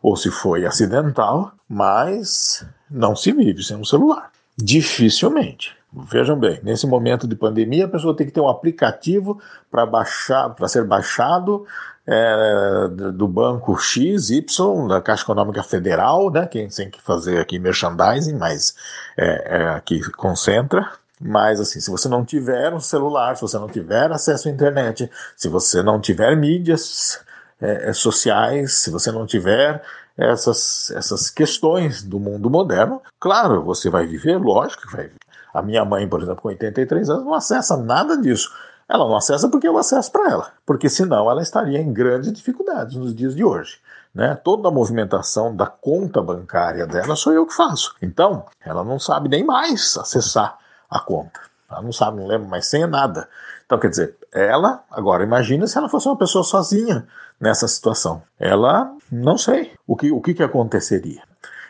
ou 0.03 0.17
se 0.17 0.31
foi 0.31 0.65
acidental, 0.65 1.53
mas 1.69 2.67
não 2.91 3.15
se 3.15 3.31
vive 3.33 3.63
sem 3.63 3.77
um 3.77 3.85
celular. 3.85 4.31
Dificilmente. 4.57 5.77
Vejam 5.93 6.39
bem, 6.39 6.61
nesse 6.63 6.87
momento 6.87 7.27
de 7.27 7.35
pandemia, 7.35 7.87
a 7.87 7.89
pessoa 7.89 8.15
tem 8.15 8.27
que 8.27 8.33
ter 8.33 8.41
um 8.41 8.49
aplicativo 8.49 9.41
para 9.71 9.87
baixar, 9.87 10.51
para 10.51 10.69
ser 10.69 10.85
baixado 10.85 11.67
é, 12.11 12.89
do 12.89 13.29
banco 13.29 13.77
XY, 13.77 14.43
da 14.89 14.99
Caixa 14.99 15.25
Econômica 15.25 15.63
Federal, 15.63 16.31
né? 16.31 16.47
Quem 16.47 16.67
tem 16.69 16.91
que 16.91 17.03
fazer 17.03 17.39
aqui 17.39 17.59
merchandising, 17.59 18.35
mas 18.39 18.75
é, 19.15 19.59
é, 19.59 19.69
aqui 19.69 20.01
concentra. 20.13 20.91
Mas 21.21 21.61
assim, 21.61 21.81
se 21.81 21.91
você 21.91 22.09
não 22.09 22.25
tiver 22.25 22.73
um 22.73 22.81
celular, 22.81 23.37
se 23.37 23.43
você 23.43 23.59
não 23.59 23.69
tiver 23.69 24.11
acesso 24.11 24.49
à 24.49 24.51
internet, 24.51 25.11
se 25.37 25.49
você 25.49 25.83
não 25.83 26.01
tiver 26.01 26.35
mídias 26.35 27.21
é, 27.61 27.91
é 27.91 27.93
sociais, 27.93 28.73
se 28.75 28.91
você 28.91 29.13
não 29.13 29.27
tiver 29.27 29.83
essas, 30.17 30.91
essas 30.93 31.29
questões 31.29 32.03
do 32.03 32.19
mundo 32.19 32.49
moderno, 32.49 33.03
claro, 33.21 33.63
você 33.63 33.91
vai 33.91 34.07
viver, 34.07 34.39
lógico 34.39 34.87
que 34.87 34.93
vai 34.93 35.05
viver. 35.05 35.19
A 35.53 35.61
minha 35.61 35.85
mãe, 35.85 36.09
por 36.09 36.23
exemplo, 36.23 36.41
com 36.41 36.49
83 36.49 37.11
anos, 37.11 37.25
não 37.25 37.35
acessa 37.35 37.77
nada 37.77 38.17
disso. 38.17 38.51
Ela 38.89 39.07
não 39.07 39.17
acessa 39.17 39.49
porque 39.49 39.69
eu 39.69 39.77
acesso 39.77 40.11
para 40.11 40.31
ela, 40.31 40.53
porque 40.65 40.89
senão 40.89 41.31
ela 41.31 41.43
estaria 41.43 41.79
em 41.79 41.93
grandes 41.93 42.33
dificuldades 42.33 42.97
nos 42.97 43.15
dias 43.15 43.37
de 43.37 43.45
hoje. 43.45 43.79
Né? 44.15 44.35
Toda 44.43 44.69
a 44.69 44.73
movimentação 44.73 45.55
da 45.55 45.67
conta 45.67 46.23
bancária 46.23 46.87
dela 46.87 47.15
sou 47.15 47.33
eu 47.33 47.47
que 47.47 47.55
faço. 47.55 47.95
Então, 48.01 48.47
ela 48.65 48.83
não 48.83 48.99
sabe 48.99 49.29
nem 49.29 49.45
mais 49.45 49.97
acessar 49.99 50.59
a 50.91 50.99
conta. 50.99 51.39
Ela 51.71 51.83
não 51.83 51.93
sabe, 51.93 52.19
não 52.19 52.27
lembra 52.27 52.49
mais 52.49 52.67
senha, 52.67 52.87
nada. 52.87 53.29
Então, 53.67 53.79
quer 53.79 53.91
dizer, 53.91 54.17
ela, 54.33 54.83
agora 54.91 55.23
imagina 55.23 55.67
se 55.67 55.77
ela 55.77 55.91
fosse 55.91 56.09
uma 56.09 56.17
pessoa 56.17 56.43
sozinha 56.43 57.07
nessa 57.39 57.69
situação. 57.69 58.23
Ela, 58.39 58.91
não 59.13 59.37
sei 59.37 59.73
o 59.87 59.95
que, 59.95 60.11
o 60.11 60.23
que, 60.23 60.33
que 60.33 60.43
aconteceria. 60.43 61.23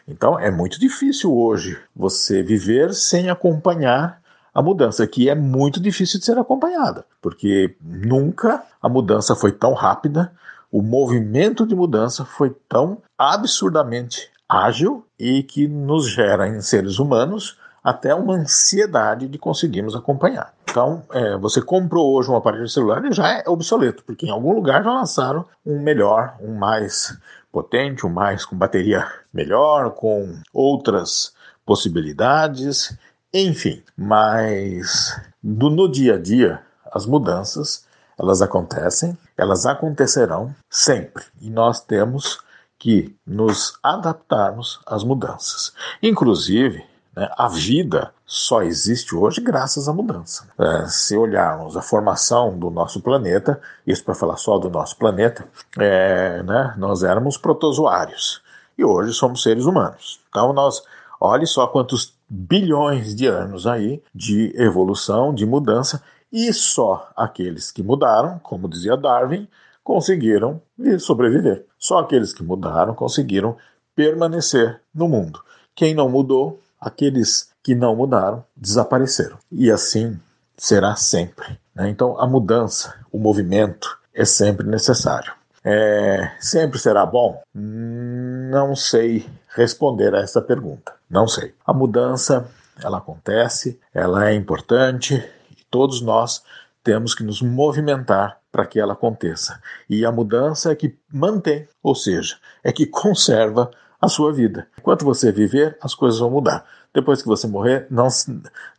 Então, 0.07 0.38
é 0.38 0.50
muito 0.50 0.78
difícil 0.78 1.37
hoje 1.37 1.78
você 1.94 2.42
viver 2.42 2.94
sem 2.94 3.28
acompanhar 3.28 4.20
a 4.54 4.62
mudança, 4.62 5.06
que 5.06 5.28
é 5.28 5.34
muito 5.34 5.80
difícil 5.80 6.18
de 6.18 6.26
ser 6.26 6.38
acompanhada, 6.38 7.04
porque 7.20 7.76
nunca 7.80 8.62
a 8.80 8.88
mudança 8.88 9.34
foi 9.34 9.52
tão 9.52 9.72
rápida, 9.72 10.32
o 10.70 10.82
movimento 10.82 11.66
de 11.66 11.74
mudança 11.74 12.24
foi 12.24 12.54
tão 12.68 12.98
absurdamente 13.16 14.30
ágil 14.48 15.04
e 15.18 15.42
que 15.42 15.66
nos 15.66 16.08
gera 16.08 16.48
em 16.48 16.61
seres 16.61 16.98
humanos 16.98 17.58
até 17.82 18.14
uma 18.14 18.34
ansiedade 18.34 19.28
de 19.28 19.38
conseguirmos 19.38 19.94
acompanhar. 19.94 20.52
Então, 20.70 21.02
é, 21.11 21.37
você 21.37 21.62
comprou 21.62 22.14
hoje 22.14 22.30
um 22.30 22.37
aparelho 22.37 22.68
celular 22.68 23.04
e 23.04 23.12
já 23.12 23.30
é 23.30 23.44
obsoleto, 23.46 24.04
porque 24.04 24.26
em 24.26 24.30
algum 24.30 24.52
lugar 24.52 24.84
já 24.84 24.92
lançaram 24.92 25.46
um 25.64 25.80
melhor, 25.80 26.34
um 26.40 26.54
mais 26.54 27.18
potente, 27.50 28.06
um 28.06 28.11
mais 28.11 28.44
com 28.44 28.56
bateria 28.56 29.06
melhor, 29.32 29.92
com 29.92 30.38
outras 30.52 31.32
possibilidades 31.64 32.96
enfim, 33.33 33.83
mas 33.97 35.21
do, 35.43 35.71
no 35.71 35.91
dia 35.91 36.14
a 36.14 36.19
dia, 36.19 36.62
as 36.93 37.07
mudanças 37.07 37.87
elas 38.19 38.43
acontecem 38.43 39.17
elas 39.38 39.64
acontecerão 39.64 40.53
sempre 40.69 41.25
e 41.41 41.49
nós 41.49 41.81
temos 41.81 42.41
que 42.77 43.17
nos 43.25 43.79
adaptarmos 43.83 44.81
às 44.85 45.05
mudanças. 45.05 45.73
Inclusive, 46.03 46.85
né, 47.14 47.31
a 47.37 47.49
vida 47.49 48.12
só 48.27 48.62
existe 48.62 49.14
hoje 49.14 49.41
graças 49.41 49.88
à 49.88 49.93
mudança. 49.93 50.49
É, 50.59 50.87
se 50.88 51.17
olharmos 51.17 51.77
a 51.77 51.83
formação 51.83 52.59
do 52.59 52.69
nosso 52.69 53.01
planeta, 53.01 53.61
isso 53.87 54.05
para 54.05 54.14
falar 54.14 54.37
só 54.37 54.59
do 54.59 54.69
nosso 54.69 54.97
planeta, 54.97 55.47
é, 55.79 56.43
né, 56.43 56.75
nós 56.77 57.05
éramos 57.05 57.37
protozoários 57.37 58.43
e 58.77 58.85
hoje 58.85 59.12
somos 59.12 59.43
seres 59.43 59.64
humanos. 59.64 60.21
Então 60.29 60.53
nós, 60.53 60.83
olhe 61.21 61.47
só 61.47 61.67
quantos 61.69 62.12
bilhões 62.29 63.14
de 63.14 63.27
anos 63.27 63.67
aí 63.67 64.03
de 64.14 64.53
evolução, 64.57 65.35
de 65.35 65.47
mudança, 65.47 66.03
e 66.31 66.53
só 66.53 67.11
aqueles 67.17 67.73
que 67.73 67.83
mudaram, 67.83 68.38
como 68.41 68.69
dizia 68.69 68.97
Darwin, 68.97 69.49
conseguiram 69.83 70.61
sobreviver. 70.99 71.64
Só 71.79 71.99
aqueles 71.99 72.35
que 72.35 72.43
mudaram 72.43 72.95
conseguiram 72.95 73.57
permanecer 73.97 74.81
no 74.95 75.09
mundo. 75.09 75.41
Quem 75.75 75.95
não 75.95 76.09
mudou, 76.09 76.61
aqueles 76.79 77.51
que 77.62 77.75
não 77.75 77.97
mudaram, 77.97 78.45
desapareceram. 78.55 79.38
E 79.51 79.71
assim 79.71 80.19
será 80.57 80.95
sempre. 80.97 81.59
Né? 81.75 81.88
Então, 81.88 82.21
a 82.21 82.27
mudança, 82.27 82.95
o 83.11 83.19
movimento 83.19 83.99
é 84.12 84.25
sempre 84.25 84.67
necessário. 84.67 85.33
É, 85.70 86.33
sempre 86.40 86.78
será 86.78 87.04
bom? 87.04 87.42
Não 87.52 88.74
sei 88.74 89.28
responder 89.54 90.14
a 90.14 90.20
essa 90.20 90.40
pergunta. 90.40 90.94
Não 91.11 91.28
sei. 91.28 91.54
A 91.66 91.74
mudança, 91.74 92.48
ela 92.83 92.96
acontece, 92.96 93.78
ela 93.92 94.31
é 94.31 94.35
importante 94.35 95.22
e 95.50 95.64
todos 95.70 96.00
nós 96.00 96.42
temos 96.83 97.14
que 97.14 97.22
nos 97.22 97.42
movimentar 97.42 98.38
para 98.50 98.64
que 98.64 98.81
ela 98.81 98.94
aconteça. 98.94 99.61
E 99.90 100.07
a 100.07 100.11
mudança 100.11 100.72
é 100.72 100.74
que 100.74 100.96
mantém, 101.12 101.68
ou 101.83 101.94
seja, 101.94 102.38
é 102.64 102.72
que 102.72 102.87
conserva 102.87 103.70
a 104.00 104.09
sua 104.09 104.33
vida. 104.33 104.66
Enquanto 104.78 105.04
você 105.04 105.31
viver, 105.31 105.76
as 105.83 105.94
coisas 105.94 106.18
vão 106.18 106.31
mudar. 106.31 106.64
Depois 106.94 107.20
que 107.20 107.28
você 107.28 107.46
morrer, 107.46 107.87
não, 107.90 108.09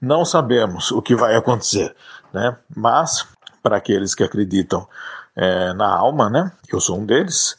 não 0.02 0.25
sabemos 0.25 0.89
o 0.91 1.04
que 1.04 1.15
vai 1.15 1.36
acontecer. 1.36 1.95
Né? 2.34 2.58
Mas, 2.75 3.28
para 3.62 3.78
aqueles 3.78 4.15
que 4.15 4.23
acreditam 4.23 4.88
é, 5.36 5.74
na 5.74 5.88
alma, 5.88 6.30
né? 6.30 6.52
eu 6.72 6.80
sou 6.80 7.00
um 7.00 7.06
deles, 7.06 7.58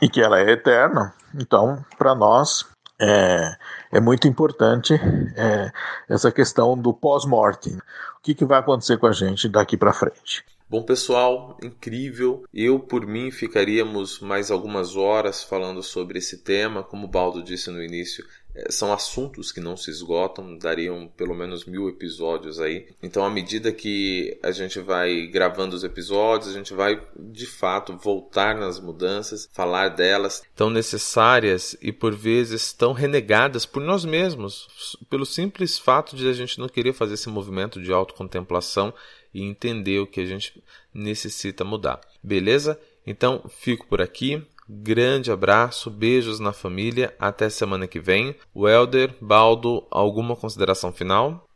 e 0.00 0.08
que 0.08 0.20
ela 0.20 0.38
é 0.38 0.50
eterna, 0.50 1.14
então, 1.34 1.84
para 1.98 2.14
nós, 2.14 2.66
é, 2.98 3.56
é, 3.92 4.00
muito 4.00 4.26
importante 4.26 4.94
é, 5.36 5.70
essa 6.08 6.32
questão 6.32 6.76
do 6.76 6.94
pós-mortem. 6.94 7.78
Que, 8.26 8.34
que 8.34 8.44
vai 8.44 8.58
acontecer 8.58 8.98
com 8.98 9.06
a 9.06 9.12
gente 9.12 9.48
daqui 9.48 9.76
para 9.76 9.92
frente? 9.92 10.44
Bom, 10.68 10.82
pessoal, 10.82 11.56
incrível. 11.62 12.42
Eu, 12.52 12.80
por 12.80 13.06
mim, 13.06 13.30
ficaríamos 13.30 14.18
mais 14.18 14.50
algumas 14.50 14.96
horas 14.96 15.44
falando 15.44 15.80
sobre 15.80 16.18
esse 16.18 16.38
tema. 16.38 16.82
Como 16.82 17.06
o 17.06 17.08
Baldo 17.08 17.40
disse 17.40 17.70
no 17.70 17.80
início, 17.80 18.24
é, 18.56 18.72
são 18.72 18.92
assuntos 18.92 19.52
que 19.52 19.60
não 19.60 19.76
se 19.76 19.90
esgotam, 19.90 20.56
dariam 20.56 21.06
pelo 21.14 21.34
menos 21.34 21.66
mil 21.66 21.88
episódios 21.88 22.58
aí. 22.58 22.88
Então, 23.02 23.24
à 23.24 23.28
medida 23.28 23.70
que 23.70 24.38
a 24.42 24.50
gente 24.50 24.80
vai 24.80 25.26
gravando 25.26 25.76
os 25.76 25.84
episódios, 25.84 26.50
a 26.50 26.54
gente 26.54 26.72
vai 26.72 27.00
de 27.14 27.46
fato 27.46 27.96
voltar 27.96 28.56
nas 28.56 28.80
mudanças, 28.80 29.48
falar 29.52 29.90
delas, 29.90 30.42
tão 30.54 30.70
necessárias 30.70 31.76
e 31.82 31.92
por 31.92 32.14
vezes 32.14 32.72
tão 32.72 32.92
renegadas 32.94 33.66
por 33.66 33.82
nós 33.82 34.04
mesmos, 34.04 34.96
pelo 35.10 35.26
simples 35.26 35.78
fato 35.78 36.16
de 36.16 36.26
a 36.26 36.32
gente 36.32 36.58
não 36.58 36.68
querer 36.68 36.94
fazer 36.94 37.14
esse 37.14 37.28
movimento 37.28 37.80
de 37.80 37.92
autocontemplação 38.16 38.92
e 39.32 39.42
entender 39.42 40.00
o 40.00 40.06
que 40.06 40.20
a 40.20 40.26
gente 40.26 40.62
necessita 40.92 41.64
mudar. 41.64 42.00
Beleza? 42.22 42.80
Então 43.06 43.42
fico 43.48 43.86
por 43.86 44.00
aqui. 44.00 44.44
Grande 44.68 45.30
abraço, 45.30 45.90
beijos 45.90 46.40
na 46.40 46.52
família, 46.52 47.14
até 47.20 47.48
semana 47.48 47.86
que 47.86 48.00
vem. 48.00 48.34
Welder, 48.54 49.14
Baldo, 49.20 49.86
alguma 49.90 50.34
consideração 50.34 50.92
final? 50.92 51.46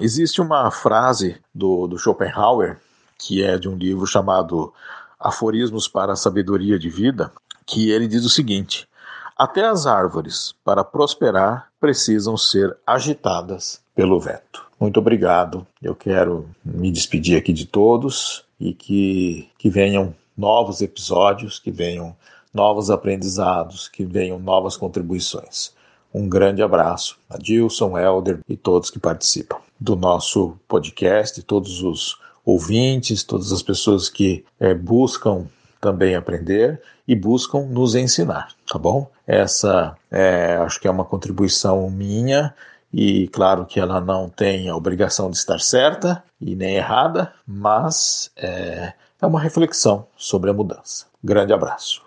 Existe 0.00 0.42
uma 0.42 0.70
frase 0.70 1.40
do, 1.54 1.86
do 1.86 1.98
Schopenhauer, 1.98 2.78
que 3.18 3.42
é 3.42 3.58
de 3.58 3.68
um 3.68 3.76
livro 3.76 4.06
chamado 4.06 4.74
Aforismos 5.18 5.88
para 5.88 6.12
a 6.12 6.16
Sabedoria 6.16 6.78
de 6.78 6.90
Vida, 6.90 7.32
que 7.64 7.90
ele 7.90 8.06
diz 8.06 8.26
o 8.26 8.28
seguinte: 8.28 8.86
Até 9.34 9.64
as 9.64 9.86
árvores, 9.86 10.54
para 10.62 10.84
prosperar, 10.84 11.70
precisam 11.80 12.36
ser 12.36 12.76
agitadas 12.86 13.80
pelo 13.94 14.20
vento. 14.20 14.65
Muito 14.78 15.00
obrigado. 15.00 15.66
Eu 15.82 15.94
quero 15.94 16.48
me 16.64 16.90
despedir 16.90 17.38
aqui 17.38 17.52
de 17.52 17.66
todos 17.66 18.44
e 18.60 18.74
que, 18.74 19.48
que 19.58 19.70
venham 19.70 20.14
novos 20.36 20.80
episódios, 20.82 21.58
que 21.58 21.70
venham 21.70 22.14
novos 22.52 22.90
aprendizados, 22.90 23.88
que 23.88 24.04
venham 24.04 24.38
novas 24.38 24.76
contribuições. 24.76 25.72
Um 26.12 26.28
grande 26.28 26.62
abraço 26.62 27.18
a 27.28 27.36
Dilson, 27.36 27.98
Helder 27.98 28.40
e 28.48 28.56
todos 28.56 28.90
que 28.90 28.98
participam 28.98 29.58
do 29.78 29.96
nosso 29.96 30.56
podcast, 30.66 31.42
todos 31.42 31.82
os 31.82 32.18
ouvintes, 32.44 33.24
todas 33.24 33.52
as 33.52 33.62
pessoas 33.62 34.08
que 34.08 34.44
é, 34.58 34.72
buscam 34.72 35.46
também 35.80 36.14
aprender 36.14 36.80
e 37.06 37.14
buscam 37.14 37.66
nos 37.66 37.94
ensinar, 37.94 38.48
tá 38.66 38.78
bom? 38.78 39.10
Essa 39.26 39.96
é, 40.10 40.56
acho 40.56 40.80
que 40.80 40.88
é 40.88 40.90
uma 40.90 41.04
contribuição 41.04 41.90
minha 41.90 42.54
e 42.98 43.28
claro 43.28 43.66
que 43.66 43.78
ela 43.78 44.00
não 44.00 44.26
tem 44.26 44.70
a 44.70 44.74
obrigação 44.74 45.30
de 45.30 45.36
estar 45.36 45.60
certa 45.60 46.24
e 46.40 46.56
nem 46.56 46.76
errada, 46.76 47.30
mas 47.46 48.30
é, 48.34 48.94
é 49.20 49.26
uma 49.26 49.38
reflexão 49.38 50.06
sobre 50.16 50.48
a 50.48 50.54
mudança. 50.54 51.04
Grande 51.22 51.52
abraço. 51.52 52.02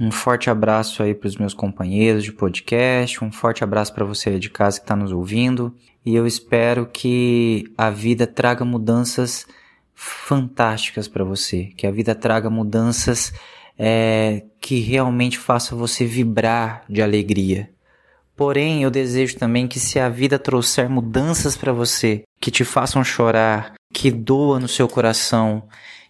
Um 0.00 0.10
forte 0.10 0.48
abraço 0.48 1.02
aí 1.02 1.14
para 1.14 1.28
os 1.28 1.36
meus 1.36 1.52
companheiros 1.52 2.24
de 2.24 2.32
podcast, 2.32 3.22
um 3.22 3.30
forte 3.30 3.62
abraço 3.62 3.92
para 3.92 4.06
você 4.06 4.30
aí 4.30 4.38
de 4.38 4.48
casa 4.48 4.78
que 4.78 4.84
está 4.84 4.96
nos 4.96 5.12
ouvindo, 5.12 5.74
e 6.02 6.14
eu 6.14 6.26
espero 6.26 6.86
que 6.86 7.70
a 7.76 7.90
vida 7.90 8.26
traga 8.26 8.64
mudanças 8.64 9.46
fantásticas 9.94 11.06
para 11.08 11.24
você, 11.24 11.64
que 11.76 11.86
a 11.86 11.90
vida 11.90 12.14
traga 12.14 12.48
mudanças 12.48 13.34
é, 13.76 14.44
que 14.62 14.80
realmente 14.80 15.36
faça 15.36 15.76
você 15.76 16.06
vibrar 16.06 16.84
de 16.88 17.02
alegria, 17.02 17.68
Porém, 18.38 18.84
eu 18.84 18.90
desejo 18.90 19.36
também 19.36 19.66
que 19.66 19.80
se 19.80 19.98
a 19.98 20.08
vida 20.08 20.38
trouxer 20.38 20.88
mudanças 20.88 21.56
para 21.56 21.72
você, 21.72 22.22
que 22.40 22.52
te 22.52 22.64
façam 22.64 23.02
chorar, 23.02 23.74
que 23.92 24.12
doa 24.12 24.60
no 24.60 24.68
seu 24.68 24.86
coração 24.86 25.64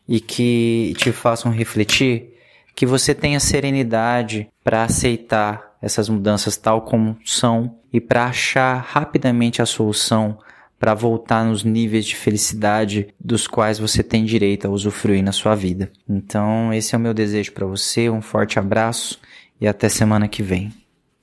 e 0.07 0.21
que 0.21 0.93
te 0.99 1.11
façam 1.11 1.51
refletir, 1.51 2.35
que 2.77 2.85
você 2.85 3.15
tenha 3.15 3.41
serenidade 3.41 4.47
para 4.63 4.85
aceitar 4.85 5.75
essas 5.81 6.11
mudanças 6.11 6.59
tal 6.59 6.83
como 6.83 7.17
são 7.25 7.79
e 7.91 7.99
para 7.99 8.27
achar 8.27 8.77
rapidamente 8.77 9.63
a 9.63 9.67
solução 9.67 10.39
para 10.79 10.93
voltar 10.93 11.47
nos 11.47 11.65
níveis 11.65 12.05
de 12.05 12.15
felicidade 12.15 13.09
dos 13.19 13.47
quais 13.47 13.79
você 13.79 14.03
tem 14.03 14.27
direito 14.27 14.67
a 14.67 14.71
usufruir 14.71 15.25
na 15.25 15.33
sua 15.33 15.55
vida. 15.55 15.91
Então, 16.07 16.75
esse 16.75 16.95
é 16.95 16.99
o 16.99 17.01
meu 17.01 17.15
desejo 17.15 17.53
para 17.53 17.67
você. 17.67 18.11
Um 18.11 18.21
forte 18.21 18.59
abraço 18.59 19.19
e 19.59 19.67
até 19.67 19.89
semana 19.89 20.29
que 20.29 20.43
vem. 20.43 20.71